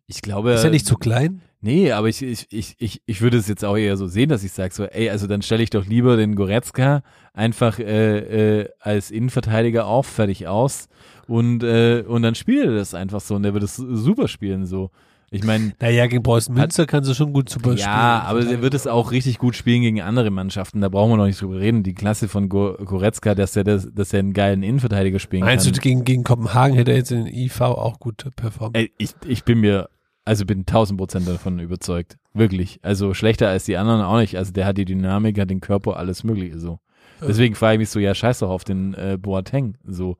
[0.07, 1.43] ich glaube, ist er nicht zu klein?
[1.65, 4.43] Nee, aber ich, ich, ich, ich, ich würde es jetzt auch eher so sehen, dass
[4.43, 7.03] ich sage so, ey, also dann stelle ich doch lieber den Goretzka
[7.33, 10.89] einfach äh, äh, als Innenverteidiger auf, fertig aus
[11.29, 14.67] und, äh, und dann spielt er das einfach so und der wird es super spielen
[14.67, 14.91] so.
[15.35, 17.79] Ich meine, Naja, gegen Preußen Münster kannst du schon gut super spielen.
[17.89, 20.83] ja, aber der wird es auch richtig gut spielen gegen andere Mannschaften.
[20.83, 21.83] Da brauchen wir noch nicht drüber reden.
[21.83, 25.65] Die Klasse von Go Goretzka, dass er das, dass er einen geilen Innenverteidiger spielen Meinst
[25.65, 25.73] kann.
[25.73, 28.77] du, gegen, gegen Kopenhagen hätte er jetzt in den IV auch gut performt?
[28.77, 29.89] Ey, ich, ich bin mir,
[30.25, 32.17] also bin tausend Prozent davon überzeugt.
[32.35, 32.79] Wirklich.
[32.83, 34.37] Also schlechter als die anderen auch nicht.
[34.37, 36.79] Also der hat die Dynamik, hat den Körper, alles mögliche so.
[37.21, 39.77] Deswegen frage ich mich so, ja, scheiß doch auf den äh, Boateng.
[39.85, 40.17] So.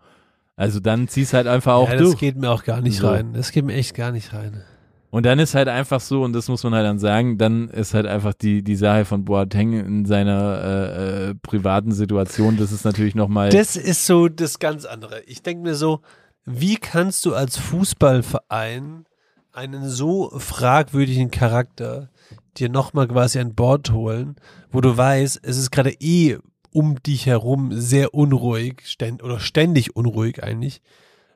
[0.55, 2.19] Also dann zieh's halt einfach auch ja, das durch.
[2.19, 3.09] geht mir auch gar nicht So.
[3.09, 3.33] rein.
[3.33, 4.63] Das geht mir echt gar nicht rein.
[5.11, 7.93] Und dann ist halt einfach so, und das muss man halt dann sagen, dann ist
[7.93, 12.85] halt einfach die, die Sache von Boateng in seiner äh, äh, privaten Situation, das ist
[12.85, 13.51] natürlich nochmal.
[13.51, 15.21] Das ist so das ganz andere.
[15.27, 16.01] Ich denke mir so,
[16.47, 19.05] wie kannst du als Fußballverein
[19.53, 22.09] einen so fragwürdigen Charakter
[22.57, 24.37] dir nochmal quasi an Bord holen,
[24.71, 26.39] wo du weißt, es ist gerade eh
[26.71, 30.81] um dich herum sehr unruhig ständ oder ständig unruhig eigentlich.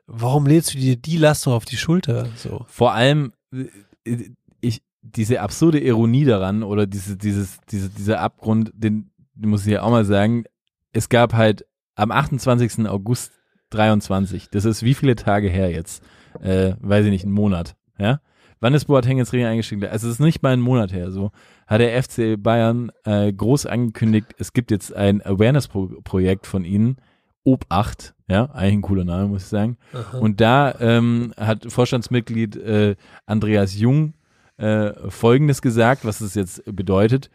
[0.07, 2.27] Warum lädst du dir die Last auf die Schulter?
[2.35, 2.65] So.
[2.67, 9.11] vor allem äh, ich diese absurde Ironie daran oder diese dieses diese dieser Abgrund, den,
[9.35, 10.45] den muss ich ja auch mal sagen.
[10.91, 11.65] Es gab halt
[11.95, 12.87] am 28.
[12.87, 13.31] August
[13.71, 14.49] 23.
[14.49, 16.01] Das ist wie viele Tage her jetzt?
[16.41, 17.75] Äh, weiß ich nicht, ein Monat.
[17.99, 18.21] Ja.
[18.59, 19.83] Wann ist Boateng ins Training eingestiegen?
[19.85, 21.11] Also es ist nicht mal ein Monat her.
[21.11, 21.31] So
[21.67, 26.97] hat der FC Bayern äh, groß angekündigt, es gibt jetzt ein Awareness-Projekt von ihnen
[27.43, 29.77] Obacht, ja, eigentlich ein cooler Name, muss ich sagen.
[30.19, 32.95] Und da ähm, hat Vorstandsmitglied äh,
[33.25, 34.15] Andreas Jung
[34.57, 37.29] äh, Folgendes gesagt, was es jetzt bedeutet.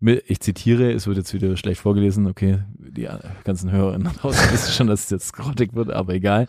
[0.00, 3.08] Ich zitiere, es wird jetzt wieder schlecht vorgelesen, okay, die
[3.44, 6.46] ganzen Hörerinnen draußen wissen schon, dass es jetzt grottig wird, aber egal.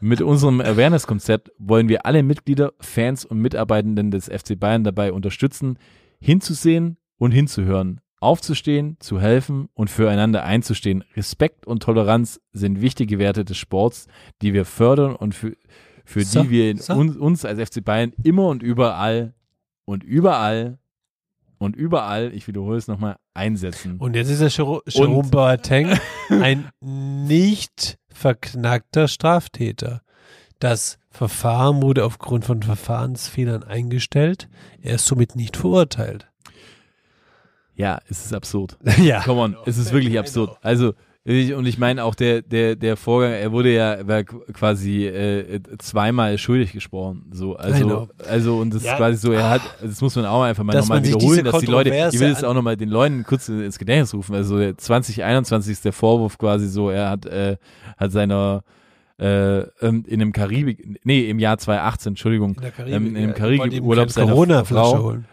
[0.00, 5.78] Mit unserem Awareness-Konzept wollen wir alle Mitglieder, Fans und Mitarbeitenden des FC Bayern dabei unterstützen,
[6.20, 11.04] hinzusehen und hinzuhören, aufzustehen, zu helfen und füreinander einzustehen.
[11.16, 14.06] Respekt und Toleranz sind wichtige Werte des Sports,
[14.42, 15.56] die wir fördern und für,
[16.04, 16.94] für So, die wir so.
[16.94, 19.34] uns, uns als FC Bayern immer und überall
[19.84, 20.78] und überall
[21.58, 23.96] und überall, ich wiederhole es nochmal, einsetzen.
[23.98, 25.88] Und jetzt ist der Jero- Jerome Boateng
[26.28, 30.02] ein nicht verknackter Straftäter.
[30.58, 34.48] Das Verfahren wurde aufgrund von Verfahrensfehlern eingestellt.
[34.80, 36.26] Er ist somit nicht verurteilt.
[37.74, 38.78] Ja, es ist absurd.
[38.98, 39.22] ja.
[39.22, 40.56] Come on, es ist wirklich absurd.
[40.62, 40.94] Also,
[41.26, 45.60] und ich meine auch der, der, der Vorgang, er wurde ja war qu- quasi äh,
[45.78, 47.26] zweimal schuldig gesprochen.
[47.32, 48.08] So, also, Genau.
[48.28, 48.92] also, und das Ja.
[48.92, 51.66] ist quasi so, er hat, das muss man auch einfach mal nochmal wiederholen, dass die
[51.66, 54.36] Leute, ich will es auch nochmal den Leuten kurz ins Gedächtnis rufen.
[54.36, 57.56] Also, der 2021 ist der Vorwurf quasi so, er hat, äh,
[57.96, 58.62] hat seiner,
[59.18, 63.26] äh, ähm, in einem Karibik, nee, im Jahr 2018, Entschuldigung, In der Karibik, ähm, in.
[63.28, 65.24] Wollte Karibikurlaub seiner Corona-Flasche Frau, holen.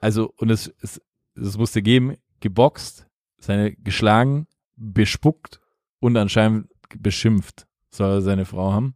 [0.00, 1.00] also und es, es,
[1.40, 3.06] es musste geben, geboxt,
[3.38, 4.46] seine geschlagen,
[4.76, 5.60] bespuckt
[6.00, 6.68] und anscheinend
[6.98, 8.94] beschimpft, soll er seine Frau haben.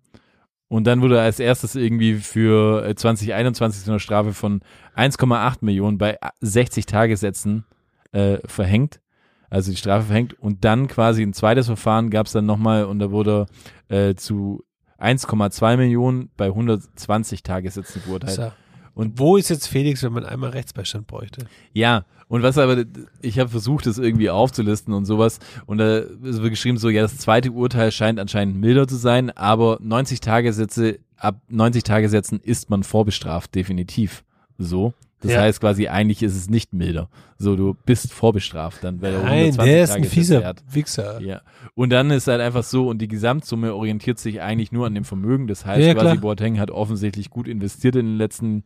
[0.68, 4.60] Und dann wurde er als erstes irgendwie für äh, 2021 so eine Strafe von
[4.96, 7.64] 1,8 Millionen bei 60 Tagessätzen
[8.12, 9.00] äh, verhängt.
[9.48, 10.34] Also die Strafe verhängt.
[10.34, 13.46] Und dann quasi ein zweites Verfahren gab es dann nochmal und da wurde
[13.88, 14.64] er äh, zu
[15.00, 18.36] 1,2 Millionen bei 120 Tagessätzen verurteilt.
[18.36, 18.52] So.
[18.94, 21.46] Und wo ist jetzt Felix, wenn man einmal Rechtsbeistand bräuchte?
[21.72, 22.84] Ja, und was aber,
[23.20, 25.40] ich habe versucht, das irgendwie aufzulisten und sowas.
[25.66, 29.78] Und da ist geschrieben so, ja, das zweite Urteil scheint anscheinend milder zu sein, aber
[29.82, 34.22] 90 Tagessätze, ab 90 Tagessätzen ist man vorbestraft, definitiv.
[34.56, 34.94] So.
[35.22, 35.40] Das Ja.
[35.42, 37.10] heißt quasi, eigentlich ist es nicht milder.
[37.36, 40.62] So, du bist vorbestraft dann, weil Nein, 120 der ist ein Tagessätze fieser hat.
[40.70, 41.20] Wichser.
[41.20, 41.40] Ja.
[41.74, 45.04] Und dann ist halt einfach so, und die Gesamtsumme orientiert sich eigentlich nur an dem
[45.04, 45.46] Vermögen.
[45.46, 46.16] Das heißt, Ja, quasi.
[46.18, 48.64] Boateng hat offensichtlich gut investiert in den letzten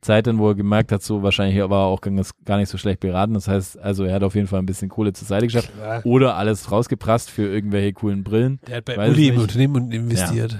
[0.00, 3.34] Zeiten, wo er gemerkt hat, so wahrscheinlich war er auch gar nicht so schlecht beraten.
[3.34, 6.04] Das heißt, also er hat auf jeden Fall ein bisschen Kohle zur Seite geschafft Klar.
[6.04, 8.60] oder alles rausgeprasst für irgendwelche coolen Brillen.
[8.68, 9.40] Der hat bei Weiß Uli im.
[9.40, 10.58] Unternehmen investiert.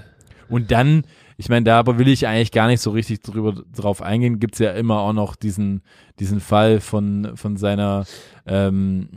[0.49, 1.05] Und dann,
[1.37, 4.59] ich meine, da aber will ich eigentlich gar nicht so richtig drüber drauf eingehen, gibt's
[4.59, 5.83] ja immer auch noch diesen,
[6.19, 8.05] diesen Fall von, von seiner
[8.47, 9.11] ähm,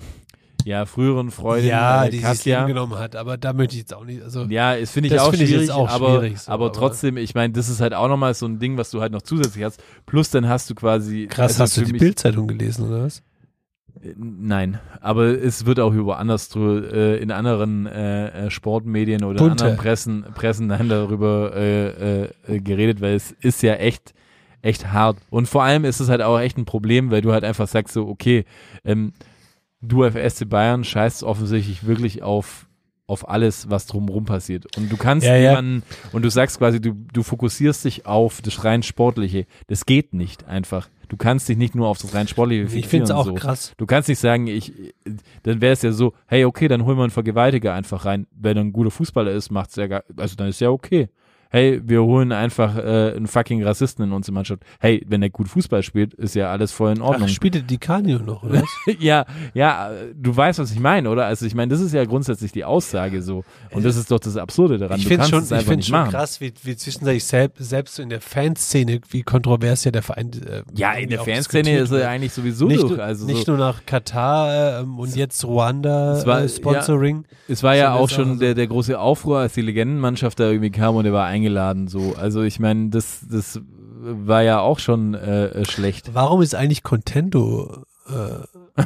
[0.66, 2.66] ja, früheren Freundin Ja, äh, die sich Katja.
[2.66, 5.24] Genommen hat, aber da möchte ich jetzt auch nicht, also Ja, es finde ich Das
[5.24, 7.70] auch finde ich schwierig, jetzt auch aber, schwierig so, aber aber- trotzdem, ich meine, das
[7.70, 9.82] ist halt auch nochmal so ein Ding, was du halt noch zusätzlich hast.
[10.06, 11.28] Plus dann hast du quasi.
[11.28, 13.20] krass, also hast du die Bildzeitung gelesen, oder was?
[14.02, 19.40] Äh, Nein, aber es wird auch über anders äh, in anderen äh, äh, Sportmedien oder
[19.40, 19.64] Bunte.
[19.64, 22.28] anderen Pressen, Pressen dann darüber äh,
[22.60, 24.14] geredet, weil es ist ja echt,
[24.62, 25.18] echt hart.
[25.30, 27.94] Und vor allem ist es halt auch echt ein Problem, weil du halt einfach sagst
[27.94, 28.46] so, okay,
[28.84, 29.14] ähm,
[29.82, 32.66] du als SC Bayern scheißt offensichtlich wirklich auf
[33.08, 34.78] auf alles, was drumherum passiert.
[34.78, 35.50] Und du kannst Ja, ja.
[35.50, 39.48] jemanden, und du sagst quasi, du, du fokussierst dich auf das rein Sportliche.
[39.66, 40.90] Das geht nicht einfach.
[41.08, 43.34] Du kannst dich nicht nur auf das rein Sportliche Ich finde es auch so.
[43.34, 43.74] krass.
[43.78, 44.74] Du kannst nicht sagen, ich,
[45.42, 48.28] dann wäre es ja so, hey, okay, dann holen wir einen Vergewaltiger einfach rein.
[48.30, 51.10] Wenn er ein guter Fußballer ist, macht's ja gar, also dann ist ja okay.
[51.52, 54.62] Hey, wir holen einfach äh, einen fucking Rassisten in unsere Mannschaft.
[54.80, 57.28] Hey, wenn er gut Fußball spielt, ist ja alles voll in Ordnung.
[57.28, 58.62] Ach, spielte die Canio noch, oder
[59.00, 59.26] ja,
[59.56, 61.26] ja, äh, du weißt, was ich meine, oder?
[61.26, 63.44] Also ich meine, das ist ja grundsätzlich die Aussage so.
[63.72, 65.00] Und das ist doch das Absurde daran.
[65.00, 66.12] ich finde schon, es ich find schon machen.
[66.12, 70.30] krass, wie, wie zwischenzeitlich selbst, selbst so in der Fanszene, wie kontrovers ja der Verein
[70.48, 72.92] äh, Ja, in der Fanszene ist er eigentlich sowieso nicht, durch.
[72.92, 77.26] nur- Also nicht so, nur nach Katar ähm, und jetzt Ruanda Es war- äh, Sponsoring.
[77.48, 80.96] es war ja auch schon der, der große Aufruhr, als die Legendenmannschaft da irgendwie kam
[80.96, 81.88] und er war eingeladen.
[81.88, 86.14] So, also ich meine, das, das war ja auch schon äh, schlecht.
[86.14, 88.84] Warum ist eigentlich Contento äh,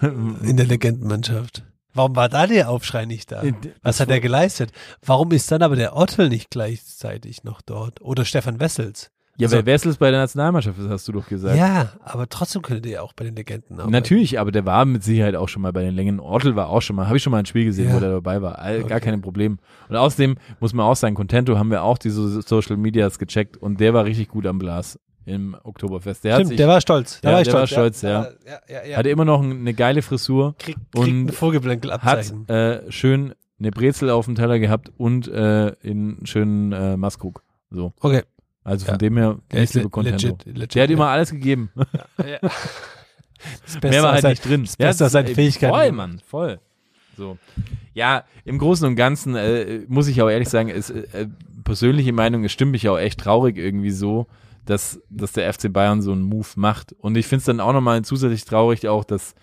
[0.46, 1.64] in der Legendenmannschaft?
[1.94, 3.42] Warum war da der Aufschrei nicht da?
[3.42, 4.72] Äh, Was hat er geleistet?
[5.04, 8.00] Warum ist dann aber der Ottel nicht gleichzeitig noch dort?
[8.00, 9.10] Oder Stefan Wessels?
[9.38, 11.56] Ja, Also- weil Wessels bei der Nationalmannschaft ist, hast du doch gesagt.
[11.56, 13.90] Ja, aber trotzdem könnte der ja auch bei den Legenden arbeiten.
[13.90, 16.20] Natürlich, aber der war mit Sicherheit auch schon mal bei den Längen.
[16.20, 17.96] Ortel war auch schon mal, habe ich schon mal ein Spiel gesehen, Ja.
[17.96, 18.58] wo der dabei war.
[18.58, 19.10] All, Gar Okay.
[19.10, 19.58] kein Problem.
[19.88, 23.80] Und außerdem muss man auch sagen, Contento haben wir auch diese Social Medias gecheckt und
[23.80, 26.24] der war richtig gut am Blas im Oktoberfest.
[26.24, 27.20] Der hat Stimmt, sich, der war stolz.
[27.22, 27.60] Der Ja, war der stolz.
[27.60, 28.26] war stolz, ja.
[28.68, 32.48] ja, ja, hatte immer noch eine geile Frisur, Krieg, krieg und ein hat Vogelblänkelabzeichen.
[32.48, 37.42] äh, schön eine Brezel auf dem Teller gehabt und äh, in schönen äh, Maskrug.
[37.70, 37.92] So.
[38.00, 38.22] Okay.
[38.64, 38.98] Also von Ja.
[38.98, 40.26] dem her, le liebe Contento.
[40.28, 40.74] legit, legit.
[40.74, 40.96] Der hat ja.
[40.96, 41.70] immer alles gegeben.
[43.64, 44.62] Das Beste Mehr war halt nicht drin.
[44.64, 45.74] das Beste aus seinen Fähigkeiten.
[45.74, 46.60] Voll, Mann, voll.
[47.16, 47.38] So.
[47.92, 51.26] Ja, im Großen und Ganzen äh, muss ich auch ehrlich sagen, ist, äh,
[51.64, 54.28] persönliche Meinung, es stimmt mich auch echt traurig irgendwie so,
[54.64, 56.92] dass, dass der FC Bayern so einen Move macht.
[56.92, 59.34] Und ich finde es dann auch nochmal zusätzlich traurig auch, dass,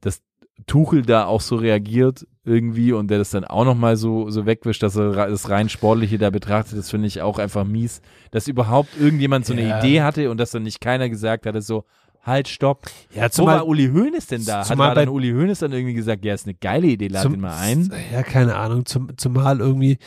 [0.00, 0.22] dass
[0.66, 4.82] Tuchel da auch so reagiert irgendwie und der das dann auch nochmal so, so wegwischt,
[4.82, 8.90] dass er das rein Sportliche da betrachtet, das finde ich auch einfach mies, dass überhaupt
[8.98, 9.78] irgendjemand so eine Ja.
[9.78, 11.84] Idee hatte und dass dann nicht keiner gesagt hatte, so,
[12.22, 12.86] halt, stopp.
[13.14, 14.68] Ja, Wo zumal, war Uli Hoeneß denn da?
[14.68, 17.32] Hat war dann Uli Hoeneß dann irgendwie gesagt, ja, ist eine geile Idee, lad Zum-
[17.32, 17.90] den mal ein.
[18.12, 18.84] Ja, keine Ahnung.
[18.84, 19.98] Zum, zumal irgendwie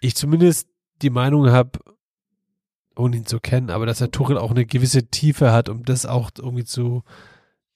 [0.00, 0.68] ich zumindest
[1.02, 1.78] die Meinung habe,
[2.96, 6.06] ohne ihn zu kennen, aber dass der Tuchel auch eine gewisse Tiefe hat, um das
[6.06, 7.02] auch irgendwie zu,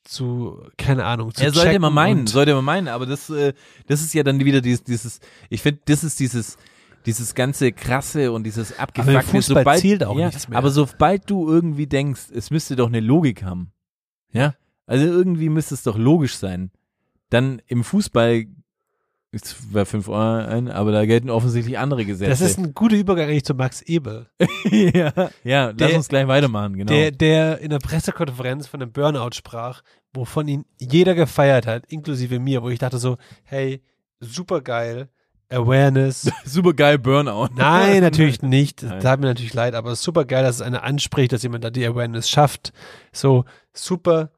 [0.08, 3.52] zu keine Ahnung, zu Er sollte checken man meinen, sollte man meinen, aber das, äh,
[3.86, 6.56] das ist ja dann wieder dieses, dieses ich finde, das ist dieses,
[7.04, 10.58] dieses ganze krasse und dieses Aber abgefuckte, im Fußball sobald, zählt auch ja, nichts mehr.
[10.58, 13.72] aber sobald du irgendwie denkst, es müsste doch eine Logik haben,
[14.32, 14.54] ja,
[14.86, 16.70] also irgendwie müsste es doch logisch sein,
[17.28, 18.46] dann im Fußball,
[19.30, 19.42] ich
[19.74, 22.30] war fünf Euro ein, aber da gelten offensichtlich andere Gesetze.
[22.30, 24.26] das ist ein guter Übergang eigentlich zu Max Ebel,
[24.70, 25.12] ja,
[25.44, 26.90] ja, lass Der- uns gleich weitermachen, genau.
[26.92, 29.82] der, der in der Pressekonferenz von einem Burnout sprach,
[30.14, 33.82] wovon ihn jeder gefeiert hat, inklusive mir, wo ich dachte so, hey,
[34.20, 35.08] super geil,
[35.50, 37.48] Awareness, Super geil Burnout.
[37.54, 38.82] Nein, natürlich nicht.
[38.82, 41.70] Das tat mir natürlich leid, aber super geil, dass es einer anspricht, dass jemand da
[41.70, 42.74] die Awareness schafft.
[43.12, 44.30] So, super.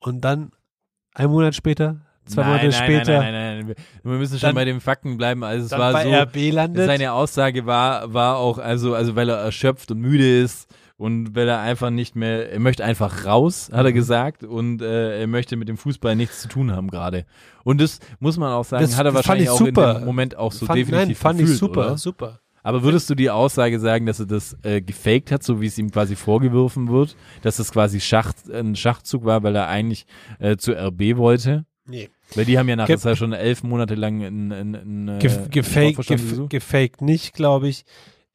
[0.00, 0.52] Und dann
[1.12, 3.74] ein Monat später, zwei nein, Monate nein, später, Nein, nein, nein, nein.
[4.02, 5.42] Wir müssen schon Dann- bei den Fakten bleiben.
[5.44, 6.86] Also es dann war bei so, RB landet.
[6.86, 10.68] seine Aussage war, war auch, also, also weil er erschöpft und müde ist
[10.98, 13.94] und weil er einfach nicht mehr, er möchte einfach raus, hat er Mhm.
[13.94, 17.24] gesagt, und äh, er möchte mit dem Fußball nichts zu tun haben gerade.
[17.64, 19.90] Und das muss man auch sagen, Das- hat er wahrscheinlich ich auch super.
[19.92, 21.98] in dem Moment auch so fand, definitiv nein, fand gefühlt, ich super, Oder?
[21.98, 22.40] super.
[22.62, 25.78] Aber würdest du die Aussage sagen, dass er das äh, gefaked hat, so wie es
[25.78, 30.04] ihm quasi vorgeworfen wird, dass das quasi Schacht, ein Schachzug war, weil er eigentlich
[30.40, 31.64] äh, zu RB wollte?
[31.86, 32.10] Nee.
[32.34, 35.08] Weil die haben ja nach Ge- das ja schon elf Monate lang in, in, in
[35.08, 37.84] äh, Ge im gefaked, gef gefaked nicht, glaube ich.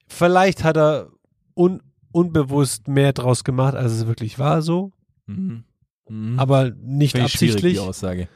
[0.08, 1.10] Vielleicht hat er
[1.56, 1.82] un
[2.14, 4.92] unbewusst mehr draus gemacht, als es wirklich war, so.
[5.28, 5.64] Mhm.
[6.10, 6.38] Mhm.
[6.40, 7.74] Aber nicht schwierig, absichtlich.
[7.76, 8.28] die Aussage.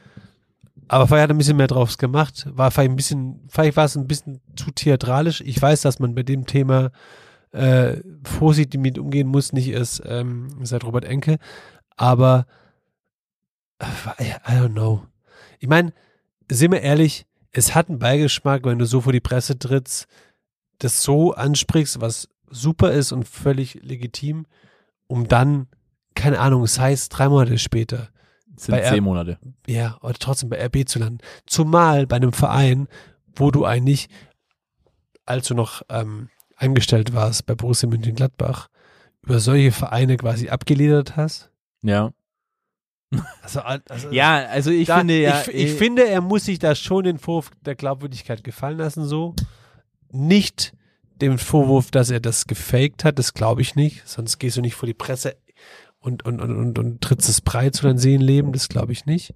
[0.88, 2.46] Aber vielleicht hat er ein bisschen mehr draus gemacht.
[2.50, 5.40] War vielleicht ein bisschen, vielleicht war es ein bisschen zu theatralisch.
[5.42, 6.90] Ich weiß, dass man bei dem Thema
[7.52, 11.36] äh, vorsichtig mit umgehen muss, nicht erst ähm, seit Robert Enke.
[11.96, 12.52] Aber äh,
[13.82, 15.06] I don't know.
[15.58, 15.92] Ich meine,
[16.50, 20.06] sind wir ehrlich, es hat einen Beigeschmack, wenn du so vor die Presse trittst,
[20.78, 24.46] das so ansprichst, was super ist und völlig legitim,
[25.06, 25.68] um dann,
[26.14, 28.08] keine Ahnung, es heißt drei Monate später,
[28.56, 29.38] sind Bei zehn R- Monate.
[29.66, 31.18] ja, oder trotzdem bei RB zu landen.
[31.46, 32.88] Zumal bei einem Verein,
[33.34, 34.08] wo du eigentlich,
[35.26, 38.68] als du noch ähm, angestellt warst bei Borussia Mönchengladbach,
[39.22, 41.50] über solche Vereine quasi abgeledert hast.
[41.82, 42.12] Ja.
[43.42, 45.42] Also, also Ja, also ich da, finde ja.
[45.42, 49.04] ich, ich eh, finde, er muss sich da schon den Vorwurf der Glaubwürdigkeit gefallen lassen,
[49.04, 49.34] so.
[50.10, 50.72] Nicht
[51.20, 54.06] den Vorwurf, dass er das gefaked hat, das glaube ich nicht.
[54.06, 55.36] Sonst gehst du nicht vor die Presse
[55.98, 59.34] und, und, und, und, und trittst es breit zu deinem Seelenleben, das glaube ich nicht.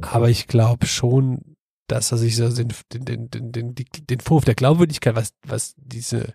[0.00, 1.56] Aber ich glaube schon,
[1.86, 6.34] dass er sich so den, den, den, den, den Vorwurf der Glaubwürdigkeit, was, was diese,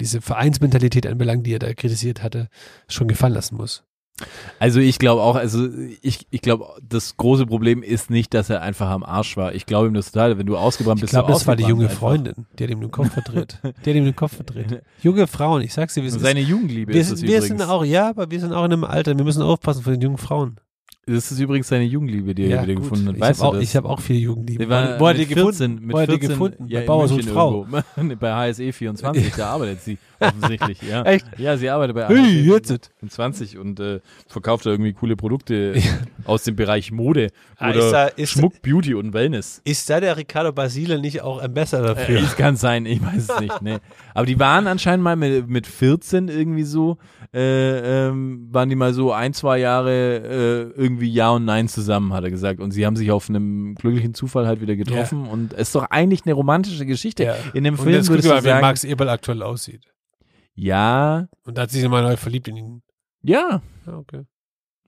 [0.00, 2.48] diese Vereinsmentalität anbelangt, die er da kritisiert hatte,
[2.88, 3.84] schon gefallen lassen muss.
[4.58, 5.68] Also ich glaube auch, also
[6.00, 9.54] ich, ich glaube, das große Problem ist nicht, dass er einfach am Arsch war.
[9.54, 11.10] Ich glaube ihm das total, wenn du ausgebrannt Ich bist.
[11.12, 11.98] glaube, du das war die junge einfach.
[11.98, 13.58] Freundin, die hat ihm den Kopf verdreht.
[13.62, 14.82] Die hat ihm den Kopf verdreht.
[15.02, 17.60] Junge Frauen, ich sag's dir, wir sind, seine Jugendliebe wir, ist es sind, wir übrigens.
[17.60, 20.00] sind auch, ja, aber wir sind auch in einem Alter, wir müssen aufpassen vor den
[20.00, 20.56] jungen Frauen.
[21.06, 22.84] das ist übrigens seine Jugendliebe, die er wieder gut.
[22.84, 23.14] gefunden hat.
[23.16, 24.68] Ich Weißt habe auch, ich hab auch viele Jugendliebe.
[24.68, 25.44] War Wo hat mit die 14,
[25.76, 25.86] gefunden?
[25.86, 26.66] Mit Wo hat die 14, gefunden?
[26.68, 27.66] Ja, Bei und Frau.
[28.18, 30.82] bei HSE 24, da arbeitet sie offensichtlich.
[30.82, 31.02] Ja.
[31.04, 31.26] Echt?
[31.38, 32.90] Ja, sie arbeitet bei Hey, jetzt.
[33.00, 35.74] 24 und äh, verkauft da irgendwie coole Produkte
[36.24, 39.60] aus dem Bereich Mode Ah, oder ist da- ist- Schmuck, Beauty und Wellness.
[39.64, 42.18] Ist da der Ricardo Basile nicht auch Ambassador dafür?
[42.20, 43.62] Äh, es kann sein, ich weiß es nicht.
[43.62, 43.78] Nee.
[44.14, 46.98] Aber die waren anscheinend mal mit, mit 14 irgendwie so,
[47.34, 52.12] äh, ähm, waren die mal so ein, zwei Jahre äh, irgendwie Ja und Nein zusammen,
[52.12, 52.60] hat er gesagt.
[52.60, 55.26] Und sie haben sich auf einem glücklichen Zufall halt wieder getroffen.
[55.26, 57.24] Und es ist doch eigentlich eine romantische Geschichte.
[57.24, 57.34] Ja.
[57.54, 59.82] In dem Und Film jetzt guck würdest mal, du wie sagen, Max Eberl aktuell aussieht.
[60.56, 62.82] Ja, Und da hat sie sich mal neu verliebt in ihn.
[63.22, 64.24] ja, Ja, okay.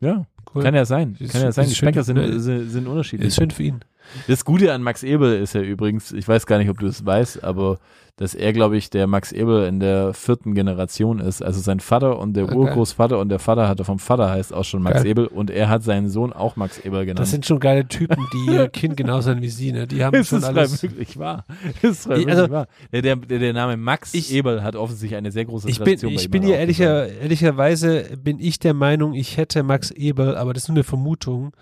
[0.01, 0.63] ja, Cool.
[0.63, 1.17] kann ja sein.
[1.19, 1.65] Ist- kann ja sein.
[1.67, 3.29] ist Geschmäcker sind, sind, sind unterschiedlich.
[3.29, 3.81] Ist schön für ihn.
[4.27, 7.05] Das Gute an Max Ebel ist ja übrigens, ich weiß gar nicht, ob du das
[7.05, 7.79] weißt, aber
[8.17, 11.41] dass er, glaube ich, der Max Ebel in der vierten Generation ist.
[11.41, 12.55] Also sein Vater und der Okay.
[12.57, 15.07] Urgroßvater und der Vater hatte vom Vater heißt auch schon Max Geil.
[15.07, 17.21] Ebel und er hat seinen Sohn auch Max Ebel genannt.
[17.21, 19.87] Das sind schon geile Typen, die ihr Kind genauso sind wie sie, ne?
[19.87, 20.83] Die haben das schon ist alles.
[20.83, 21.45] wirklich wahr.
[21.81, 22.67] Das ist wirklich also- wahr.
[22.93, 26.11] Der, der, der, Name Max Ich- Ebel hat offensichtlich eine sehr große Ich bin, Tradition
[26.15, 30.37] bei ich ihm bin hier ehrlicher, ehrlicherweise bin ich der Meinung, ich hätte Max Ebel,
[30.39, 31.53] aber das ist nur eine Vermutung,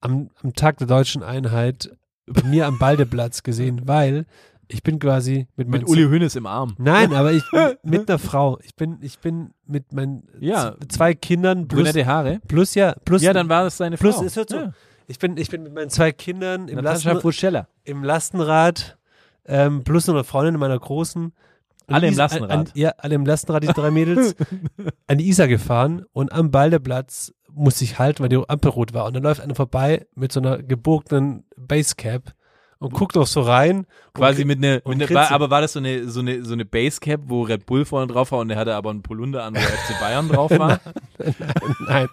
[0.00, 1.90] am, am Tag der deutschen Einheit
[2.26, 4.26] bei mir am Baldeplatz gesehen, weil
[4.68, 6.74] ich bin quasi mit Mit Uli Hoeneß im Arm.
[6.78, 8.58] Nein, aber ich bin mit einer Frau.
[8.62, 10.76] Ich bin, ich bin mit meinen Ja.
[10.88, 12.40] zwei Kindern plus, Brünette Haare.
[12.48, 14.24] plus ja, plus, Ja, dann war das seine plus Frau.
[14.24, 14.56] ist halt so.
[14.56, 14.72] Ja.
[15.08, 17.10] Ich bin, ich bin mit meinen zwei Kindern im, Lasten,
[17.84, 18.96] im Lastenrad,
[19.44, 21.32] ähm, plus noch eine Freundin meiner Großen.
[21.88, 22.50] Alle im Lastenrad?
[22.50, 24.36] An, an, ja, alle im Lastenrad, die drei Mädels,
[25.06, 29.06] an die Isar gefahren und am Baldeplatz musste ich halten, weil die Ampel rot war.
[29.06, 32.34] Und dann läuft einer vorbei mit so einer gebogenen Basecap
[32.78, 33.86] und guckt noch so rein.
[34.12, 35.32] Quasi mit einer, mit ne, war, grinst.
[35.32, 38.32] aber war das so eine, so eine, so eine Basecap, wo Red Bull vorne drauf
[38.32, 40.80] war und der hatte aber einen Polunder an, wo FC Bayern drauf war?
[41.88, 42.08] Nein.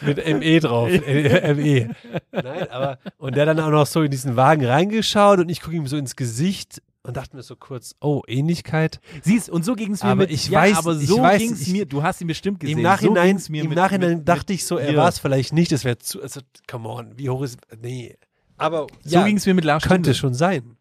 [0.00, 0.88] Mit ME drauf.
[0.88, 1.90] ME.
[2.32, 2.98] Nein, aber.
[3.18, 5.98] Und der dann auch noch so in diesen Wagen reingeschaut und ich gucke ihm so
[5.98, 9.00] ins Gesicht und dachte mir so kurz, oh, Ähnlichkeit.
[9.22, 11.38] Siehst, und so ging es mir Aber mit, ich ja, weiß- aber ich so weiß,
[11.40, 12.78] ging es mir, du hast ihn bestimmt gesehen.
[12.78, 15.52] Im Nachhinein, so mir im mit, Nachhinein mit, dachte ich so, er war es vielleicht
[15.52, 18.16] nicht, das wäre zu, also, come on, wie hoch ist, nee.
[18.58, 20.76] Aber So ja, ging es mir mit Lars könnte schon sein.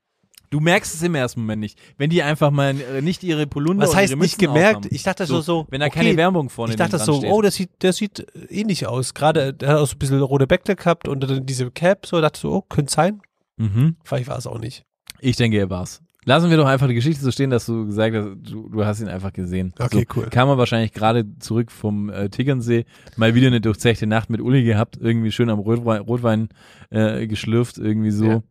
[0.51, 1.77] Du merkst es im ersten Moment nicht.
[1.99, 4.77] Wenn die einfach mal äh, nicht ihre Polunder Was heißt nicht gemerkt?
[4.77, 4.95] aufhaben.
[4.95, 7.31] Ich dachte so, so Wenn da okay, keine Werbung vorne Ich dachte so, steht.
[7.31, 9.13] oh, das sieht, der sieht ähnlich aus.
[9.13, 12.19] Gerade, der hat auch so ein bisschen rote Bäckle gehabt und dann diese Cap, so,
[12.19, 13.21] dachte so, oh, könnte sein.
[13.57, 13.95] Mhm.
[14.03, 14.85] Vielleicht war es auch nicht.
[15.19, 16.01] Ich denke, er war's.
[16.25, 18.99] Lassen wir doch einfach die Geschichte so stehen, dass du gesagt hast, du, du hast
[18.99, 19.73] ihn einfach gesehen.
[19.79, 20.27] Okay, so, cool.
[20.29, 24.63] Kam er wahrscheinlich gerade zurück vom äh, Tegernsee, mal wieder eine durchzechte Nacht mit Uli
[24.63, 26.49] gehabt, irgendwie schön am Rotwein, Rotwein
[26.89, 28.25] äh, geschlürft, irgendwie so.
[28.25, 28.43] Ja.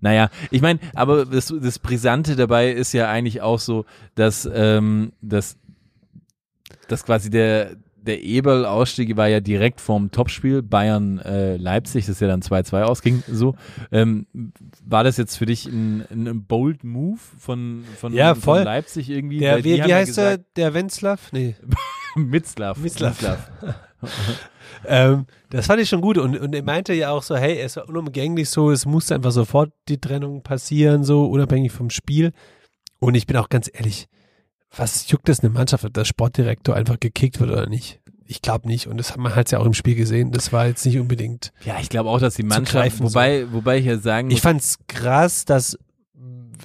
[0.00, 5.12] Naja, ich meine, aber das, das Brisante dabei ist ja eigentlich auch so, dass, ähm,
[5.20, 5.56] dass,
[6.86, 7.76] dass quasi der,
[8.08, 13.22] der Eberl-Ausstieg war ja direkt vorm Topspiel Bayern-Leipzig, das ja dann 2-2 ausging.
[13.30, 13.54] So,
[13.92, 14.26] ähm,
[14.84, 18.64] war das jetzt für dich ein, ein bold Move von, von, Ja, von.
[18.64, 19.38] Leipzig irgendwie?
[19.38, 20.30] Der, wie, wie heißt der?
[20.38, 21.32] gesagt- Der Wenzlaff?
[21.32, 21.54] Nee.
[22.16, 22.78] Mitzlaff.
[22.78, 23.50] Mitzlaff.
[24.86, 26.18] Ähm, das fand ich schon gut.
[26.18, 29.32] Und, und er meinte ja auch so, hey, es war unumgänglich so, es musste einfach
[29.32, 32.32] sofort die Trennung passieren, so unabhängig vom Spiel.
[33.00, 34.06] Und ich bin auch ganz ehrlich,
[34.76, 38.00] was juckt das eine Mannschaft, ob der Sportdirektor einfach gekickt wird oder nicht?
[38.26, 38.86] Ich glaube nicht.
[38.88, 40.32] Und das hat man halt ja auch im Spiel gesehen.
[40.32, 41.52] Das war jetzt nicht unbedingt.
[41.64, 44.42] Ja, ich glaube auch, dass die Mannschaft, greifen, wobei, wobei ich ja sagen Ich muss,
[44.42, 45.78] fand's krass, dass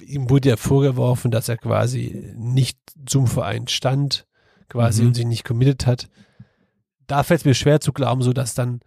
[0.06, 4.26] ihm wurde ja vorgeworfen, dass er quasi nicht zum Verein stand,
[4.68, 5.08] quasi Mhm.
[5.08, 6.08] und sich nicht committed hat.
[7.06, 8.80] Da fällt es mir schwer zu glauben, so dass dann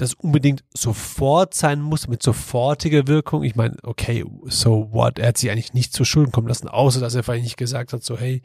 [0.00, 3.42] das unbedingt sofort sein muss, mit sofortiger Wirkung.
[3.42, 5.18] Ich meine, okay, so what?
[5.18, 7.92] Er hat sich eigentlich nicht zu Schulden kommen lassen, außer dass er vielleicht nicht gesagt
[7.92, 8.42] hat, so hey,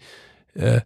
[0.53, 0.81] äh,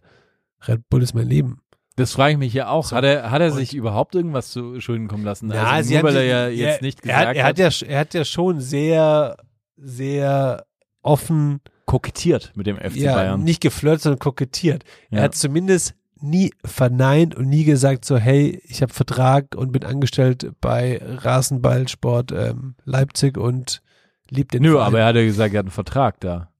[0.68, 1.60] Red Bull ist mein Leben.
[1.96, 2.84] das frage ich mich ja auch.
[2.84, 2.96] So.
[2.96, 5.50] Hat er, hat er Und- sich überhaupt irgendwas zu Schulden kommen lassen?
[5.50, 7.98] Ja, also nur weil er ja jetzt nicht er hat, gesagt er hat, ja, er
[8.00, 9.36] hat ja schon sehr,
[9.76, 10.64] sehr
[11.02, 13.42] offen kokettiert mit dem FC ja, Bayern.
[13.42, 14.84] nicht geflirtet, sondern kokettiert.
[15.10, 15.18] Ja.
[15.18, 19.84] Er hat zumindest nie verneint und nie gesagt so, hey, ich habe Vertrag und bin
[19.84, 23.82] angestellt bei Rasenballsport ähm, Leipzig und
[24.28, 24.86] lieb den Nö, Verein.
[24.86, 26.50] aber er hat ja gesagt, er hat einen Vertrag da.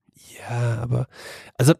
[0.49, 1.07] Ja, aber
[1.57, 1.73] also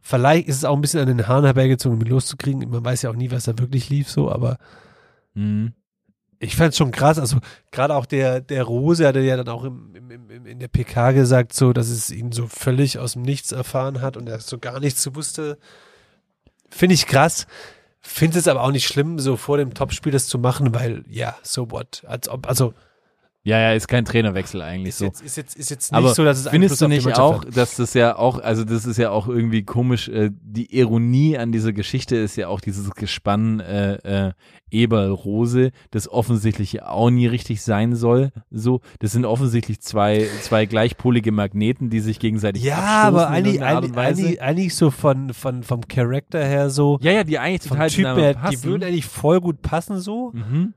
[0.00, 2.68] vielleicht ist es auch ein bisschen an den Haaren herbeigezogen, um ihn loszukriegen.
[2.70, 4.58] Man weiß ja auch nie, was da wirklich lief so, aber
[5.34, 5.74] Mhm.
[6.38, 7.18] ich fand es schon krass.
[7.18, 7.38] Also
[7.70, 11.12] gerade auch der, der Rose hatte ja dann auch im, im, im, in der PK
[11.12, 14.58] gesagt, so, dass es ihn so völlig aus dem Nichts erfahren hat und er so
[14.58, 15.58] gar nichts wusste.
[16.70, 17.46] Finde ich krass.
[18.00, 21.36] Finde es aber auch nicht schlimm, so vor dem Topspiel das zu machen, weil ja,
[21.42, 22.04] so what.
[22.06, 22.72] Als ob, also
[23.46, 25.04] Ja, ja, ist kein Trainerwechsel eigentlich ist so.
[25.04, 27.56] jetzt, ist jetzt, ist jetzt nicht Aber so, dass es findest du nicht auch, hat.
[27.56, 31.52] dass das ja auch, also das ist ja auch irgendwie komisch, äh, die Ironie an
[31.52, 34.32] dieser Geschichte ist ja auch dieses Gespann äh, äh,
[34.72, 38.32] Eberl-Rose, das offensichtlich auch nie richtig sein soll.
[38.50, 44.42] So, das sind offensichtlich zwei, zwei gleichpolige Magneten, die sich gegenseitig Ja, aber eigentlich, eigentlich,
[44.42, 48.06] eigentlich, so von, von, vom Charakter her so, ja, ja, die eigentlich vom total Typ
[48.06, 48.64] her, die passen.
[48.64, 50.32] würden eigentlich voll gut passen so.
[50.34, 50.74] mhm.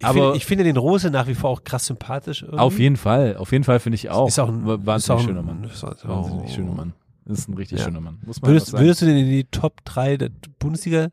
[0.00, 2.42] Ich, Aber- finde, ich finde den Rose nach wie vor auch krass sympathisch.
[2.42, 2.58] Irgendwie.
[2.58, 4.28] Auf jeden Fall, auf jeden Fall finde ich auch.
[4.28, 5.64] Ist auch ein- wahnsinnig auch ein- schöner Mann.
[5.64, 6.54] ist auch- Wahnsinnig oh.
[6.54, 6.92] schöner Mann.
[7.26, 7.84] Das ist ein richtig Ja.
[7.84, 8.18] schöner Mann.
[8.42, 11.08] Würdest, würdest du den in die Top 3 der Bundesliga?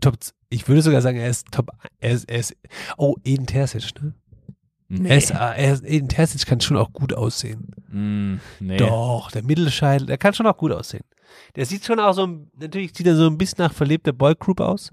[0.00, 0.16] Top,
[0.50, 1.70] ich würde sogar sagen, er ist Top.
[2.00, 2.56] Er ist, er ist,
[2.98, 4.14] oh, Eden Terzic, ne?
[4.88, 5.08] Nee.
[5.08, 7.68] Er ist, er ist, Eden Terzic kann schon auch gut aussehen.
[7.88, 8.76] Mm, nee.
[8.76, 11.04] Doch, der Mittelscheitel, der kann schon auch gut aussehen.
[11.56, 12.26] Der sieht schon auch so,
[12.58, 14.90] natürlich sieht er so ein bisschen nach verlebter Boygroup aus.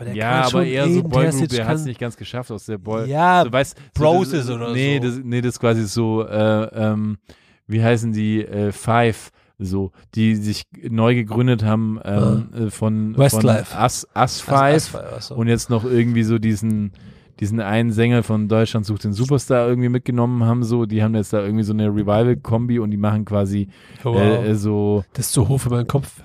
[0.00, 3.08] Aber ja, aber eher so Boygroup, der hat es nicht ganz geschafft aus der Boy.
[3.08, 5.08] Ja, so, weißt, Broses so, das, oder nee, so.
[5.08, 7.18] Das, nee, das ist quasi so, äh, ähm,
[7.66, 13.66] wie heißen die, äh, Five, so, die sich neu gegründet haben ähm, äh, von, Westlife.
[13.66, 16.92] von Us, Us Five Also, also, und jetzt noch irgendwie so diesen
[17.40, 21.32] diesen einen Sänger von Deutschland sucht den Superstar irgendwie mitgenommen haben, so, die haben jetzt
[21.32, 23.68] da irgendwie so eine Revival-Kombi und die machen quasi
[24.02, 24.14] wow.
[24.14, 26.20] äh, äh, so, das ist zu hoch für meinen Kopf.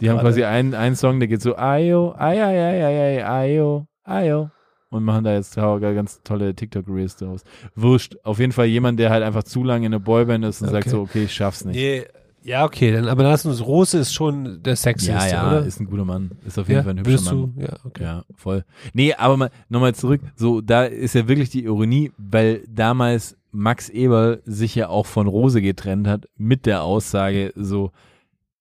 [0.00, 3.22] Die haben quasi einen, einen Song, der geht so Ayo, ay, ay, ay, ay, ay,
[3.22, 4.50] Ayo, Ayo.
[4.90, 7.42] und machen da jetzt ganz tolle TikTok-Reels draus.
[7.74, 8.16] Wurscht.
[8.24, 10.86] Auf jeden Fall jemand, der halt einfach zu lange in der Boyband ist und sagt
[10.86, 10.90] Okay.
[10.90, 11.76] so, okay, ich schaff's nicht.
[11.76, 12.04] Nee,
[12.44, 15.64] ja, okay, dann, aber lass uns, Rose ist schon der ja, sexieste, ja, oder?
[15.64, 16.30] ist ein guter Mann.
[16.46, 17.54] Ist auf jeden ja, Fall ein hübscher Mann.
[17.56, 17.62] du?
[17.62, 18.02] Ja, okay.
[18.02, 18.64] Ja, voll.
[18.92, 20.20] Nee, aber mal, nochmal zurück.
[20.36, 25.26] So, da ist ja wirklich die Ironie, weil damals Max Eberl sich ja auch von
[25.26, 27.92] Rose getrennt hat mit der Aussage so,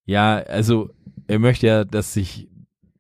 [0.06, 0.90] ja, also
[1.34, 2.48] er möchte ja, dass sich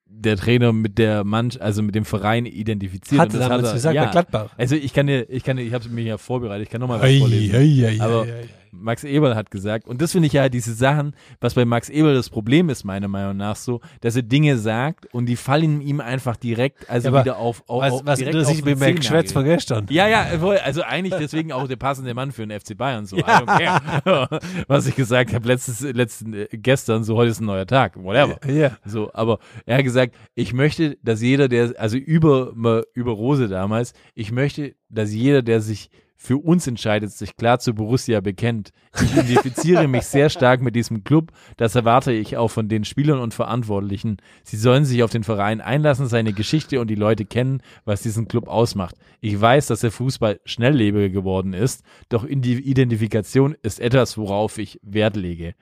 [0.07, 3.19] der Trainer mit der Mannschaft, also mit dem Verein identifiziert.
[3.21, 4.11] Hatte damals hat er, gesagt, ja.
[4.11, 4.53] Gladbach.
[4.57, 6.99] Also ich kann dir, ich kann dir, ich habe mir ja vorbereitet, ich kann nochmal
[6.99, 7.55] was Ei, vorlesen.
[7.55, 8.49] ei, ei, Aber ei, ei.
[8.73, 12.15] Max Eberl hat gesagt, und das finde ich ja diese Sachen, was bei Max Eberl
[12.15, 16.01] das Problem ist, meiner Meinung nach so, dass er Dinge sagt und die fallen ihm
[16.01, 18.87] einfach direkt, also Ja, wieder auf, auf, Was, auf was direkt interessiert auf den mit
[18.89, 19.85] dem Geschwätz von gestern?
[19.89, 20.57] Ja, ja, voll.
[20.57, 23.79] also eigentlich deswegen auch der passende Mann für den FC Bayern, so, Ja.
[24.67, 28.39] Was ich gesagt habe letztes, letzten, äh, gestern, so heute ist ein neuer Tag, whatever.
[28.49, 28.77] Ja.
[28.85, 32.53] So, aber er hat gesagt, ich möchte, dass jeder, der, also über,
[32.93, 35.89] über Rose damals, ich möchte, dass jeder, der sich
[36.23, 38.71] für uns entscheidet, sich klar zu Borussia bekennt.
[38.95, 41.33] Ich identifiziere mich sehr stark mit diesem Club.
[41.57, 44.15] Das erwarte ich auch von den Spielern und Verantwortlichen.
[44.43, 48.29] Sie sollen sich auf den Verein einlassen, seine Geschichte und die Leute kennen, was diesen
[48.29, 48.95] Club ausmacht.
[49.19, 54.57] Ich weiß, dass der Fußball schnelllebiger geworden ist, doch in die Identifikation ist etwas, worauf
[54.59, 55.55] ich Wert lege.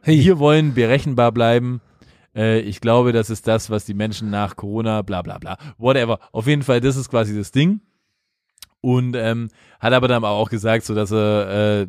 [0.00, 0.24] Hey.
[0.24, 1.82] Wir wollen berechenbar bleiben.
[2.34, 6.20] Äh, ich glaube, das ist das, was die Menschen nach Corona, bla bla bla, whatever.
[6.32, 7.82] Auf jeden Fall, das ist quasi das Ding.
[8.80, 9.48] Und ähm,
[9.80, 11.86] hat aber dann auch gesagt, so dass er äh,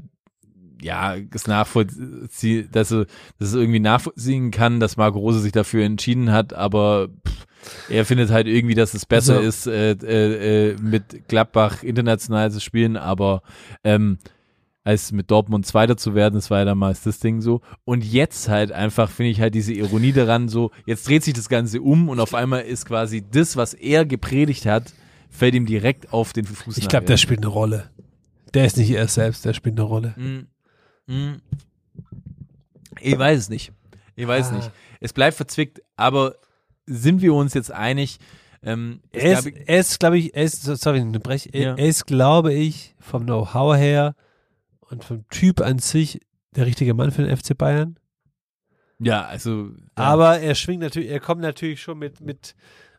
[0.81, 3.05] ja es nachvollziehen, dass er
[3.39, 7.45] dass er irgendwie nachvollziehen kann, dass Marco Rose sich dafür entschieden hat, aber pff,
[7.89, 12.51] er findet halt irgendwie, dass es besser Also- ist, äh, äh, äh, mit Gladbach international
[12.51, 13.41] zu spielen, aber
[13.83, 14.17] ähm,
[14.83, 17.59] als mit Dortmund Zweiter zu werden, das war ja damals das Ding so.
[17.83, 21.49] Und jetzt halt einfach, finde ich halt diese Ironie daran so, jetzt dreht sich das
[21.49, 24.93] Ganze um und auf einmal ist quasi das, was er gepredigt hat,
[25.29, 26.77] fällt ihm direkt auf den Fuß.
[26.77, 27.89] Ich glaube, der spielt eine Rolle.
[28.53, 30.13] Der ist nicht er selbst, der spielt eine Rolle.
[30.17, 31.41] Mm, mm.
[33.01, 33.71] Ich weiß es nicht.
[34.15, 34.55] Ich weiß Ah.
[34.55, 34.71] nicht.
[34.99, 36.35] Es bleibt verzwickt, aber
[36.85, 38.17] sind wir uns jetzt einig?
[38.63, 40.99] Ähm, es Er ist, er ist glaube ich, er ist, sorry,
[41.51, 41.75] er, Ja.
[41.75, 44.15] er ist, glaube ich, vom Know-how her
[44.79, 46.21] und vom Typ an sich
[46.55, 47.99] der richtige Mann für den FC Bayern.
[48.99, 49.67] ja, also.
[49.75, 50.03] Ja.
[50.03, 52.55] Aber er schwingt natürlich, er kommt natürlich schon mit, mit,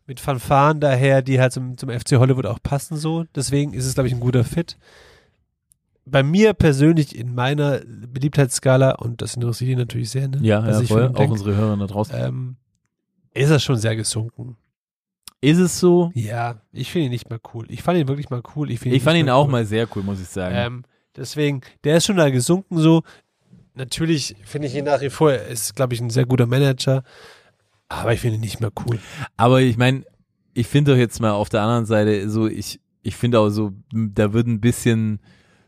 [0.09, 3.25] mit Fanfaren daher, die halt zum, zum FC Hollywood auch passen so.
[3.35, 4.79] Deswegen ist es, glaube ich, ein guter Fit.
[6.07, 10.39] Bei mir persönlich in meiner Beliebtheitsskala, und das interessiert ihn natürlich sehr, ne?
[10.41, 11.09] ja, ja voll.
[11.09, 12.15] Auch denk, unsere Hörer da draußen.
[12.19, 12.57] ähm,
[13.35, 14.57] ist er schon sehr gesunken.
[15.43, 16.11] ist es so?
[16.15, 17.67] Ja, ich finde ihn nicht mal cool.
[17.69, 18.71] Ich fand ihn wirklich mal cool.
[18.71, 19.53] Ich, find Ich fand ihn auch cool.
[19.53, 20.55] mal sehr cool, muss ich sagen.
[20.57, 20.85] Ähm,
[21.15, 23.03] deswegen, der ist schon da gesunken so.
[23.75, 27.05] Natürlich finde ich ihn nach wie vor, er ist, glaube ich, ein sehr guter Manager.
[27.89, 28.99] Aber ich finde nicht mehr cool.
[29.37, 30.05] Aber ich meine,
[30.55, 33.73] ich finde doch jetzt mal auf der anderen Seite so, ich, ich finde auch so,
[33.93, 35.21] da wird ein bisschen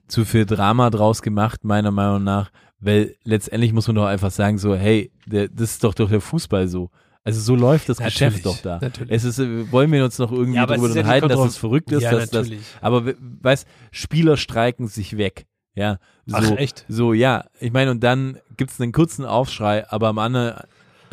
[0.08, 2.50] zu viel Drama draus gemacht, meiner Meinung nach,
[2.80, 6.20] weil letztendlich muss man doch einfach sagen, so, hey, der, das ist doch doch der
[6.20, 6.90] Fußball so.
[7.22, 8.78] Also so läuft das Natürlich, Geschäft doch da.
[8.80, 9.12] natürlich.
[9.12, 11.56] Es ist, äh, wollen wir uns noch irgendwie Ja, es darüber ja unterhalten, dass es
[11.58, 12.48] verrückt ist, Ja, dass das,
[12.80, 15.46] aber we- weißt, Spieler streiken sich weg.
[15.74, 16.84] Ja, so, Ach, echt?
[16.88, 17.44] so, ja.
[17.60, 20.64] Ich meine, und dann gibt's einen kurzen Aufschrei, aber am anderen,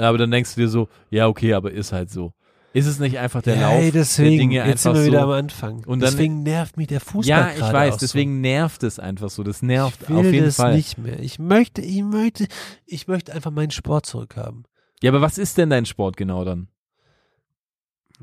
[0.06, 2.34] aber dann denkst du dir so, ja, okay, aber ist halt so.
[2.74, 5.08] Ist es nicht einfach der ja, Lauf ey, deswegen, der Dinge jetzt sind einfach wir
[5.08, 5.26] wieder so?
[5.26, 5.76] am Anfang.
[5.86, 9.42] Und dann- deswegen nervt mich der Fußball Ja, ich weiß, deswegen nervt es einfach so.
[9.42, 9.66] Das so.
[9.66, 10.76] nervt ich will auf jeden das Fall.
[10.76, 11.20] nicht mehr.
[11.20, 12.48] Ich möchte, ich möchte,
[12.86, 14.66] ich möchte einfach meinen Sport zurückhaben.
[15.02, 16.68] Ja, aber was ist denn dein Sport genau dann?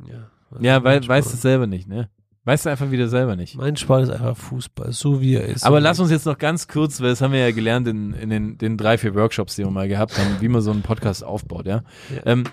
[0.07, 1.43] Ja, Ja, weil, weißt du Sport.
[1.43, 2.11] selber nicht, ne?
[2.47, 3.57] Weißt du einfach wieder selber nicht.
[3.57, 5.65] Mein Sport ist einfach Fußball, so wie er ist.
[5.65, 8.29] Aber lass uns jetzt noch ganz kurz, weil das haben wir ja gelernt in, in
[8.29, 11.25] den, den drei, vier Workshops, die wir mal gehabt haben, wie man so einen Podcast
[11.25, 11.85] aufbaut, ja.
[12.15, 12.23] Ja.
[12.27, 12.45] Ähm,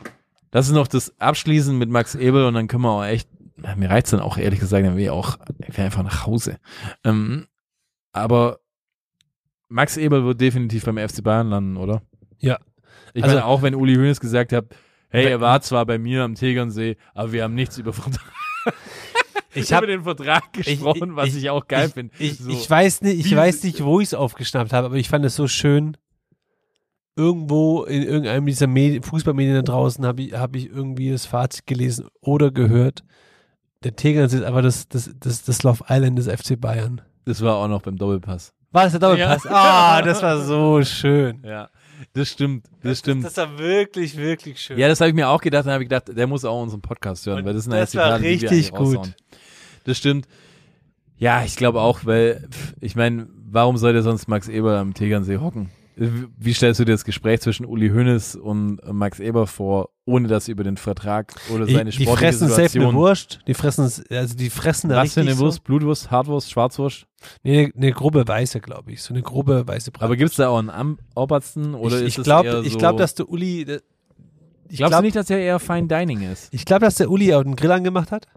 [0.50, 3.28] das ist noch das Abschließen mit Max Ebel und dann können wir auch echt,
[3.58, 5.38] na, mir reizt dann auch ehrlich gesagt, dann will ich auch
[5.68, 6.58] ich will einfach nach Hause.
[7.04, 7.48] Ähm,
[8.14, 8.60] aber
[9.68, 12.02] Max Ebel wird definitiv beim FC Bayern landen, oder?
[12.40, 12.60] Ja.
[13.14, 14.66] Ich Also- meine, auch wenn Uli Hoeneß gesagt hat,
[15.10, 18.24] hey, er war zwar bei mir am Tegernsee, aber wir haben nichts über Vertrag.
[19.54, 22.14] ich habe über den Vertrag gesprochen, was ich, auch geil finde.
[22.20, 22.50] Ich, So.
[22.50, 25.36] ich weiß nicht, ich weiß nicht, wo ich es aufgeschnappt habe, aber ich fand es
[25.36, 25.98] so schön.
[27.16, 31.68] Irgendwo in irgendeinem dieser Medi Fußballmedien da draußen habe ich, hab ich irgendwie das Fazit
[31.68, 33.04] gelesen oder gehört.
[33.84, 37.02] Der Tegernsee ist einfach das, das, das, das Love Island des FC Bayern.
[37.26, 38.54] Das war auch noch beim Doppelpass.
[38.72, 39.46] War das der Doppelpass?
[39.48, 41.44] Ah, das war so schön.
[41.44, 41.70] Ja,
[42.14, 43.26] das stimmt, das stimmt.
[43.26, 44.78] Das war wirklich, wirklich schön.
[44.80, 46.82] ja, das habe ich mir auch gedacht, dann habe ich gedacht, der muss auch unseren
[46.82, 48.80] Podcast hören, Und weil das sind das ja war Zitate, die wir richtig gut.
[48.98, 49.16] raushauen.
[49.84, 50.28] Das stimmt.
[51.18, 52.48] Ja, ich glaube auch, weil,
[52.80, 55.70] ich meine, warum soll der sonst Max Eber am Tegernsee hocken?
[55.96, 60.48] Wie stellst du dir das Gespräch zwischen Uli Hoeneß und Max Eber vor, ohne dass
[60.48, 62.96] über den Vertrag oder Die, seine die sportliche fressen safe eine Situation...
[62.96, 63.40] Wurst.
[63.46, 65.64] Die fressen, also die fressen da Was für eine Wurst?
[65.64, 67.02] Blutwurst, Hartwurst, Schwarzwurst?
[67.02, 67.06] So,
[67.44, 69.04] nee, eine grobe weiße, glaube ich.
[69.04, 70.04] So eine grobe weiße Bratwurst.
[70.04, 72.64] Aber gibt's da auch einen Am Obersten oder ich, ist ich es glaube, eher so...
[72.64, 73.68] ich glaube, dass der Uli,
[74.70, 76.52] ich glaube nicht, dass er eher Fine Dining ist?
[76.52, 78.28] ich glaube, dass der Uli auch den Grill angemacht hat.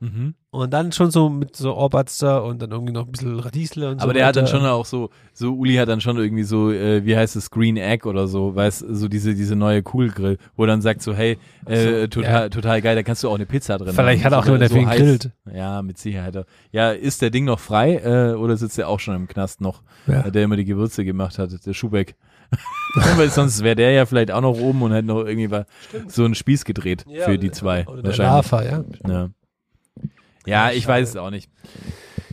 [0.00, 0.34] Mhm.
[0.50, 4.00] Und dann schon so mit so Orbatster und dann irgendwie noch ein bisschen Radiesle und
[4.00, 4.04] so.
[4.04, 4.58] Aber der hat dann weiter.
[4.58, 7.76] schon auch so, so Uli hat dann schon irgendwie so, äh, wie heißt es, Green
[7.76, 11.14] Egg oder so, weißt so diese, diese neue Cool Grill, wo er dann sagt so,
[11.14, 12.48] hey, äh, So, total, ja.
[12.50, 14.34] total geil, da kannst du auch eine Pizza drin Vielleicht haben.
[14.34, 15.30] hat auch jemand so dafür gegrillt.
[15.52, 16.44] Ja, mit Sicherheit.
[16.70, 19.82] Ja, ist der Ding noch frei äh, oder sitzt der auch schon im Knast noch,
[20.06, 20.30] Ja.
[20.30, 22.14] der immer die Gewürze gemacht hat, der Schubeck.
[23.16, 25.62] Weil sonst wäre der ja vielleicht auch noch oben und hätte noch irgendwie
[26.08, 27.86] so einen Spieß gedreht Ja, für die zwei.
[27.86, 28.50] Oder der wahrscheinlich.
[28.50, 28.84] Lava, ja.
[29.08, 29.28] Ja.
[30.46, 31.50] Ja, ich weiß es auch nicht.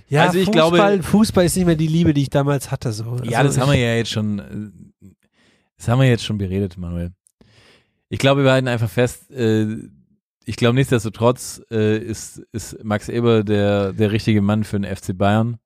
[0.08, 2.92] Ja, Also ich Fußball, glaube- Fußball ist nicht mehr die Liebe, die ich damals hatte.
[2.92, 3.18] So.
[3.24, 5.08] Ja, Also das haben wir ja jetzt schon, äh,
[5.78, 7.12] das haben wir jetzt schon beredet, Manuel.
[8.10, 9.68] Ich glaube, wir halten einfach fest, äh,
[10.44, 15.18] ich glaube nichtsdestotrotz äh, ist, ist Max Eber der, der richtige Mann für den FC
[15.18, 15.58] Bayern.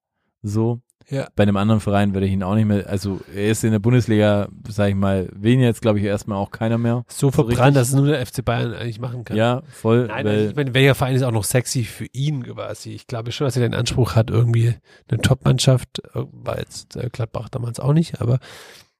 [0.43, 0.81] So.
[1.09, 1.27] Ja.
[1.35, 3.79] Bei einem anderen Verein würde ich ihn auch nicht mehr, also er ist in der
[3.79, 7.03] Bundesliga, sag ich mal, will ihn jetzt, glaube ich, erstmal auch keiner mehr.
[7.07, 7.73] so verbrannt, richtig.
[7.75, 9.37] dass es nur der FC Bayern eigentlich machen kann.
[9.37, 10.07] Ja, voll.
[10.07, 12.91] Nein, weil, ich meine, welcher Verein ist auch noch sexy für ihn quasi?
[12.91, 14.75] Ich glaube schon, dass er den Anspruch hat, irgendwie
[15.09, 18.39] eine Top-Mannschaft, äh, war jetzt äh, Gladbach damals auch nicht, aber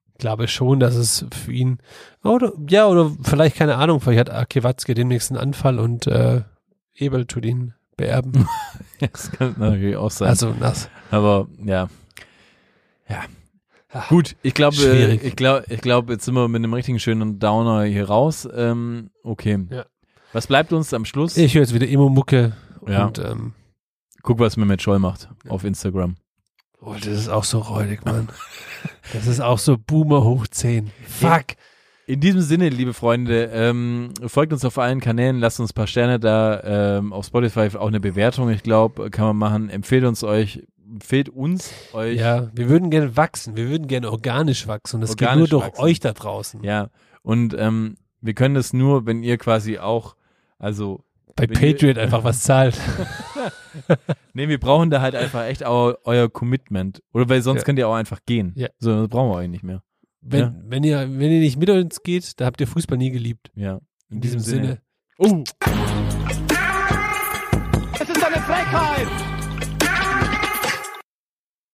[0.08, 1.80] ich glaube schon, dass es für ihn,
[2.24, 6.42] oder, ja, oder vielleicht, keine Ahnung, vielleicht hat Ake Watzke demnächst einen Anfall und äh,
[6.94, 8.48] Ebel tut ihn beerben.
[9.00, 10.30] das kann natürlich auch sein.
[10.30, 10.90] also das.
[11.12, 11.88] Aber ja.
[13.10, 13.24] Ja.
[13.92, 14.76] Ach, Gut, ich glaube,
[15.22, 18.48] ich glaube, ich glaube, jetzt sind wir mit einem richtigen schönen Downer hier raus.
[18.54, 19.60] Ähm, okay.
[19.70, 19.86] Ja.
[20.34, 21.38] Was bleibt uns am Schluss?
[21.38, 22.54] Ich höre jetzt wieder Emo-Mucke
[22.88, 23.06] Ja.
[23.06, 23.54] und ähm,
[24.22, 26.16] Guck, was mir mit Scholl macht auf Instagram.
[26.82, 28.28] oh, das ist auch so räudig, Mann.
[29.14, 30.92] Das ist auch so Boomer hoch 10.
[31.08, 31.46] Fuck.
[32.08, 35.88] In diesem Sinne, liebe Freunde, ähm, folgt uns auf allen Kanälen, lasst uns ein paar
[35.88, 39.70] Sterne da, ähm, auf Spotify auch eine Bewertung, ich glaube, kann man machen.
[39.70, 42.20] Empfehlt uns euch, empfehlt uns euch.
[42.20, 43.56] Ja, wir würden gerne wachsen.
[43.56, 44.98] Wir würden gerne organisch wachsen.
[44.98, 45.84] Und das geht Organisch nur durch wachsen.
[45.84, 46.64] euch da draußen.
[46.64, 46.90] Ja.
[47.22, 50.16] Und ähm, wir können das nur, wenn ihr quasi auch,
[50.60, 51.04] also
[51.36, 52.80] Bei Patriot einfach was zahlt.
[54.34, 57.02] Nee, wir brauchen da halt einfach echt eu euer Commitment.
[57.14, 57.66] Oder weil sonst Ja.
[57.66, 58.54] könnt ihr auch einfach gehen.
[58.56, 58.68] Ja.
[58.80, 59.82] So, das brauchen wir euch nicht mehr.
[60.22, 60.56] Wenn, Ja.
[60.66, 63.52] wenn, ihr, wenn ihr nicht mit uns geht, da habt ihr Fußball nie geliebt.
[63.56, 63.80] Ja.
[64.10, 64.80] In, diesem, Sinne.
[65.18, 65.44] Oh,
[68.00, 69.08] Es ist eine Frechheit!